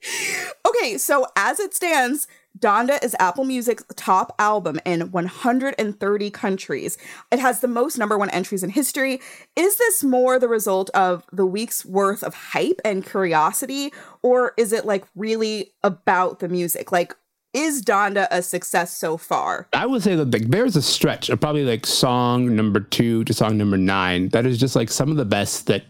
Okay, 0.66 0.98
so 0.98 1.26
as 1.36 1.60
it 1.60 1.74
stands, 1.74 2.28
Donda 2.58 3.04
is 3.04 3.16
Apple 3.20 3.46
Music's 3.46 3.84
top 3.96 4.36
album 4.38 4.80
in 4.86 5.12
130 5.12 6.32
countries. 6.32 6.98
It 7.32 7.40
has 7.40 7.60
the 7.60 7.68
most 7.68 7.98
number 7.98 8.18
one 8.18 8.30
entries 8.30 8.64
in 8.64 8.70
history. 8.70 9.20
Is 9.56 9.78
this 9.78 10.04
more 10.04 10.38
the 10.38 10.48
result 10.48 10.90
of 10.92 11.26
the 11.32 11.46
week's 11.46 11.84
worth 11.84 12.24
of 12.24 12.34
hype 12.34 12.80
and 12.86 13.06
curiosity, 13.06 13.92
or 14.22 14.54
is 14.58 14.72
it 14.72 14.86
like 14.86 15.06
really 15.16 15.74
about 15.84 16.40
the 16.40 16.48
music? 16.48 16.92
Like, 16.92 17.16
is 17.54 17.84
Donda 17.84 18.28
a 18.32 18.42
success 18.42 18.98
so 18.98 19.18
far? 19.18 19.68
I 19.74 19.86
would 19.86 20.02
say 20.02 20.16
that 20.16 20.32
like 20.32 20.48
there's 20.50 20.76
a 20.76 20.82
stretch 20.82 21.30
of 21.30 21.40
probably 21.40 21.66
like 21.66 21.86
song 21.86 22.56
number 22.56 22.80
two 22.80 23.24
to 23.26 23.34
song 23.34 23.58
number 23.58 23.78
nine 23.78 24.30
that 24.30 24.46
is 24.46 24.60
just 24.60 24.76
like 24.76 24.90
some 24.90 25.12
of 25.12 25.18
the 25.18 25.26
best 25.26 25.68
that 25.68 25.86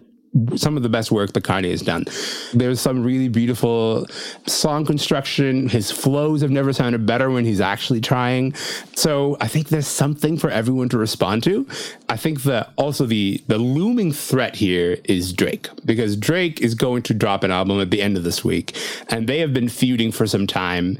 some 0.56 0.76
of 0.78 0.84
the 0.84 0.90
best 0.90 1.12
work 1.12 1.34
that 1.34 1.44
Kanye 1.44 1.72
has 1.72 1.82
done. 1.82 2.06
There's 2.54 2.82
some 2.82 3.04
really 3.04 3.28
beautiful 3.28 4.08
song 4.48 4.86
construction. 4.86 5.70
His 5.70 5.92
flows 5.92 6.42
have 6.42 6.50
never 6.50 6.74
sounded 6.74 7.06
better 7.06 7.30
when 7.30 7.46
he's 7.46 7.62
actually 7.62 8.02
trying. 8.02 8.54
So 8.96 9.38
I 9.40 9.48
think 9.48 9.70
there's 9.70 9.88
something 9.88 10.38
for 10.38 10.50
everyone 10.50 10.90
to 10.90 10.98
respond 10.98 11.44
to. 11.44 11.68
I 12.10 12.18
think 12.18 12.44
that 12.44 12.72
also 12.78 13.06
the 13.06 13.44
the 13.48 13.58
looming 13.58 14.12
threat 14.12 14.56
here 14.56 14.98
is 15.06 15.34
Drake 15.34 15.70
because 15.86 16.16
Drake 16.18 16.62
is 16.62 16.74
going 16.74 17.04
to 17.04 17.14
drop 17.14 17.44
an 17.44 17.52
album 17.52 17.80
at 17.80 17.92
the 17.92 18.02
end 18.02 18.18
of 18.18 18.24
this 18.24 18.44
week, 18.44 18.76
and 19.10 19.28
they 19.28 19.40
have 19.40 19.54
been 19.54 19.70
feuding 19.70 20.12
for 20.12 20.26
some 20.26 20.48
time. 20.48 20.98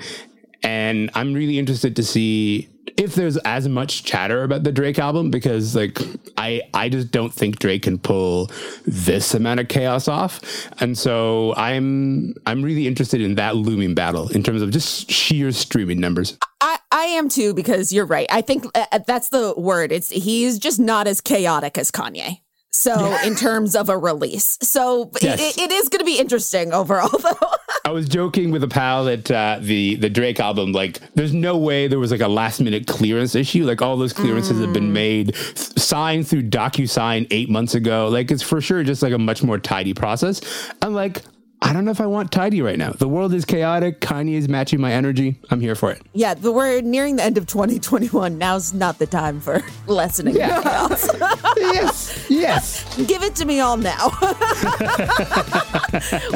And 0.64 1.10
I'm 1.14 1.34
really 1.34 1.60
interested 1.60 1.96
to 1.98 2.04
see 2.04 2.70
if 2.96 3.16
there's 3.16 3.38
as 3.38 3.68
much 3.68 4.04
chatter 4.04 4.44
about 4.44 4.64
the 4.64 4.72
Drake 4.72 5.00
album 5.00 5.32
because 5.32 5.76
like 5.76 5.98
I 6.38 6.62
I 6.74 6.90
just 6.90 7.12
don't 7.12 7.34
think 7.34 7.60
Drake 7.60 7.84
can 7.84 7.98
pull 7.98 8.52
this 8.86 9.34
amount 9.34 9.60
of 9.60 9.68
chaos 9.68 10.08
off. 10.08 10.40
And 10.80 10.98
so 10.98 11.54
I'm 11.56 12.36
I'm 12.46 12.62
really 12.62 12.88
interested 12.88 13.20
in 13.22 13.36
that 13.36 13.56
looming 13.56 13.96
battle 13.96 14.30
in 14.30 14.44
terms 14.44 14.62
of 14.62 14.72
just 14.72 15.10
sheer 15.10 15.52
streaming 15.52 16.00
numbers. 16.00 16.38
I, 16.62 16.78
I 16.92 17.04
am 17.06 17.30
too 17.30 17.54
because 17.54 17.92
you're 17.92 18.06
right. 18.06 18.28
I 18.32 18.42
think 18.42 18.66
uh, 18.76 19.00
that's 19.08 19.30
the 19.30 19.54
word. 19.58 19.92
It's 19.92 20.10
he's 20.10 20.60
just 20.60 20.80
not 20.80 21.08
as 21.08 21.20
chaotic 21.20 21.78
as 21.78 21.90
Kanye. 21.92 22.42
So 22.72 23.18
in 23.26 23.36
terms 23.36 23.76
of 23.76 23.90
a 23.90 23.98
release, 23.98 24.58
so 24.62 25.12
Yes. 25.22 25.58
it, 25.58 25.62
it 25.64 25.72
is 25.72 25.90
going 25.90 26.00
to 26.00 26.06
be 26.06 26.20
interesting 26.20 26.74
overall, 26.74 27.10
though. 27.20 27.50
I 27.86 27.92
was 27.92 28.08
joking 28.08 28.52
with 28.52 28.64
a 28.64 28.68
pal 28.70 29.04
that 29.06 29.30
uh, 29.30 29.58
the 29.60 29.96
the 29.96 30.10
Drake 30.10 30.40
album, 30.40 30.72
like, 30.72 31.02
there's 31.16 31.34
no 31.34 31.58
way 31.58 31.88
there 31.88 32.00
was 32.00 32.12
like 32.12 32.22
a 32.22 32.30
last 32.30 32.62
minute 32.62 32.88
clearance 32.88 33.36
issue. 33.36 33.66
Like 33.66 33.82
all 33.82 33.98
those 33.98 34.14
clearances 34.14 34.62
have 34.62 34.72
been 34.72 34.94
made, 34.94 35.36
signed 35.56 36.26
through 36.26 36.44
DocuSign 36.44 37.28
eight 37.30 37.50
months 37.50 37.76
ago. 37.76 38.08
Like 38.08 38.32
it's 38.32 38.42
for 38.42 38.62
sure 38.62 38.84
just 38.84 39.02
like 39.02 39.12
a 39.12 39.18
much 39.18 39.44
more 39.44 39.60
tidy 39.60 39.94
process. 39.94 40.40
And 40.82 40.96
like 40.96 41.24
I 41.66 41.72
don't 41.72 41.86
know 41.86 41.92
if 41.92 42.02
I 42.02 42.06
want 42.08 42.30
tidy 42.30 42.62
right 42.62 42.78
now. 42.78 42.92
The 42.92 43.08
world 43.08 43.34
is 43.34 43.46
chaotic. 43.46 44.02
Kanye 44.02 44.34
is 44.34 44.50
matching 44.50 44.82
my 44.82 44.92
energy. 44.92 45.40
I'm 45.50 45.62
here 45.62 45.76
for 45.76 45.92
it. 45.92 46.02
Yeah, 46.12 46.36
but 46.36 46.52
we're 46.52 46.82
nearing 46.82 47.16
the 47.16 47.24
end 47.24 47.38
of 47.38 47.48
2021. 47.48 48.38
Now's 48.38 48.74
not 48.74 49.00
the 49.00 49.08
time 49.08 49.40
for 49.40 49.62
lessening 49.88 50.36
Yeah. 50.36 50.62
chaos. 50.62 51.08
yes, 51.58 52.26
yes. 52.30 52.98
Give 53.08 53.24
it 53.24 53.34
to 53.38 53.46
me 53.46 53.62
all 53.62 53.78
now. 53.78 54.10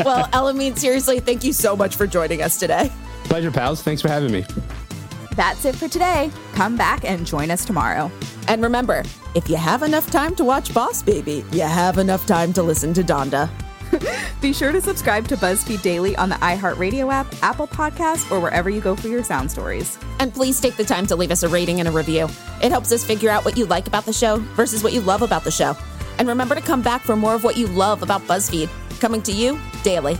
well, 0.03 0.27
Elamin, 0.29 0.77
seriously, 0.77 1.19
thank 1.19 1.43
you 1.43 1.51
so 1.51 1.75
much 1.75 1.97
for 1.97 2.07
joining 2.07 2.41
us 2.41 2.57
today. 2.57 2.89
Pleasure, 3.25 3.51
pals. 3.51 3.81
Thanks 3.83 4.01
for 4.01 4.07
having 4.07 4.31
me. 4.31 4.45
That's 5.35 5.65
it 5.65 5.75
for 5.75 5.89
today. 5.89 6.31
Come 6.53 6.77
back 6.77 7.03
and 7.03 7.25
join 7.25 7.51
us 7.51 7.65
tomorrow. 7.65 8.09
And 8.47 8.63
remember, 8.63 9.03
if 9.35 9.49
you 9.49 9.57
have 9.57 9.83
enough 9.83 10.09
time 10.09 10.35
to 10.35 10.45
watch 10.45 10.73
Boss 10.73 11.03
Baby, 11.03 11.43
you 11.51 11.61
have 11.61 11.97
enough 11.97 12.25
time 12.25 12.53
to 12.53 12.63
listen 12.63 12.93
to 12.93 13.03
Donda. 13.03 13.49
Be 14.39 14.53
sure 14.53 14.71
to 14.71 14.79
subscribe 14.79 15.27
to 15.29 15.35
BuzzFeed 15.35 15.81
Daily 15.81 16.15
on 16.15 16.29
the 16.29 16.35
iHeartRadio 16.35 17.11
app, 17.11 17.25
Apple 17.41 17.65
Podcasts, 17.67 18.29
or 18.31 18.39
wherever 18.39 18.69
you 18.69 18.79
go 18.81 18.95
for 18.95 19.07
your 19.07 19.23
sound 19.23 19.49
stories. 19.49 19.97
And 20.19 20.31
please 20.31 20.61
take 20.61 20.75
the 20.75 20.83
time 20.83 21.07
to 21.07 21.15
leave 21.15 21.31
us 21.31 21.41
a 21.41 21.49
rating 21.49 21.79
and 21.79 21.89
a 21.89 21.91
review. 21.91 22.25
It 22.61 22.69
helps 22.69 22.91
us 22.91 23.03
figure 23.03 23.31
out 23.31 23.45
what 23.45 23.57
you 23.57 23.65
like 23.65 23.87
about 23.87 24.05
the 24.05 24.13
show 24.13 24.37
versus 24.55 24.83
what 24.83 24.93
you 24.93 25.01
love 25.01 25.23
about 25.23 25.43
the 25.43 25.49
show. 25.49 25.75
And 26.19 26.27
remember 26.27 26.53
to 26.53 26.61
come 26.61 26.83
back 26.83 27.01
for 27.01 27.15
more 27.15 27.33
of 27.33 27.43
what 27.43 27.57
you 27.57 27.65
love 27.65 28.03
about 28.03 28.21
BuzzFeed, 28.27 28.69
coming 28.99 29.23
to 29.23 29.31
you 29.31 29.59
daily. 29.81 30.19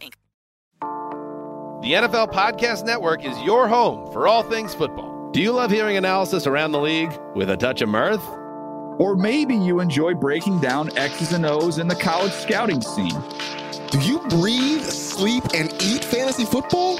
Inc. 0.00 0.14
The 1.82 1.92
NFL 1.92 2.32
Podcast 2.32 2.84
Network 2.84 3.24
is 3.24 3.38
your 3.42 3.68
home 3.68 4.10
for 4.12 4.26
all 4.26 4.42
things 4.42 4.74
football. 4.74 5.30
Do 5.32 5.40
you 5.40 5.52
love 5.52 5.70
hearing 5.70 5.96
analysis 5.96 6.46
around 6.46 6.72
the 6.72 6.80
league 6.80 7.12
with 7.34 7.50
a 7.50 7.56
touch 7.56 7.82
of 7.82 7.88
mirth? 7.88 8.26
Or 8.98 9.14
maybe 9.14 9.54
you 9.54 9.80
enjoy 9.80 10.14
breaking 10.14 10.60
down 10.60 10.96
X's 10.96 11.32
and 11.32 11.44
O's 11.44 11.78
in 11.78 11.86
the 11.86 11.94
college 11.94 12.32
scouting 12.32 12.80
scene. 12.80 13.22
Do 13.90 14.00
you 14.00 14.20
breathe, 14.28 14.82
sleep, 14.82 15.44
and 15.54 15.70
eat 15.82 16.02
fantasy 16.04 16.44
football? 16.44 16.98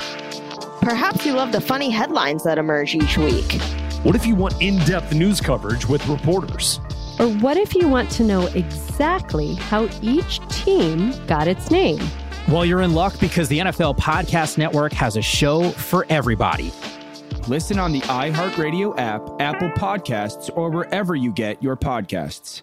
Perhaps 0.83 1.25
you 1.25 1.33
love 1.33 1.53
the 1.53 1.61
funny 1.61 1.91
headlines 1.91 2.45
that 2.45 2.59
emerge 2.59 2.95
each 2.95 3.17
week. 3.19 3.61
What 4.03 4.15
if 4.15 4.27
you 4.27 4.35
want 4.35 4.61
in 4.61 4.79
depth 4.81 5.15
news 5.15 5.41
coverage 5.41 5.89
with 5.89 6.07
reporters? 6.07 6.79
Or 7.19 7.29
what 7.29 7.57
if 7.57 7.75
you 7.75 7.89
want 7.89 8.11
to 8.13 8.23
know 8.23 8.47
exactly 8.49 9.55
how 9.55 9.89
each 10.03 10.47
team 10.49 11.13
got 11.27 11.49
its 11.49 11.71
name? 11.71 11.99
Well, 12.49 12.65
you're 12.65 12.83
in 12.83 12.95
luck 12.95 13.19
because 13.19 13.49
the 13.49 13.59
NFL 13.59 13.99
Podcast 13.99 14.57
Network 14.57 14.93
has 14.93 15.17
a 15.17 15.23
show 15.23 15.71
for 15.71 16.07
everybody. 16.09 16.73
Listen 17.49 17.77
on 17.77 17.91
the 17.91 18.01
iHeartRadio 18.03 18.97
app, 18.99 19.29
Apple 19.41 19.71
Podcasts, 19.71 20.49
or 20.57 20.71
wherever 20.71 21.17
you 21.17 21.33
get 21.33 21.61
your 21.61 21.77
podcasts. 21.77 22.63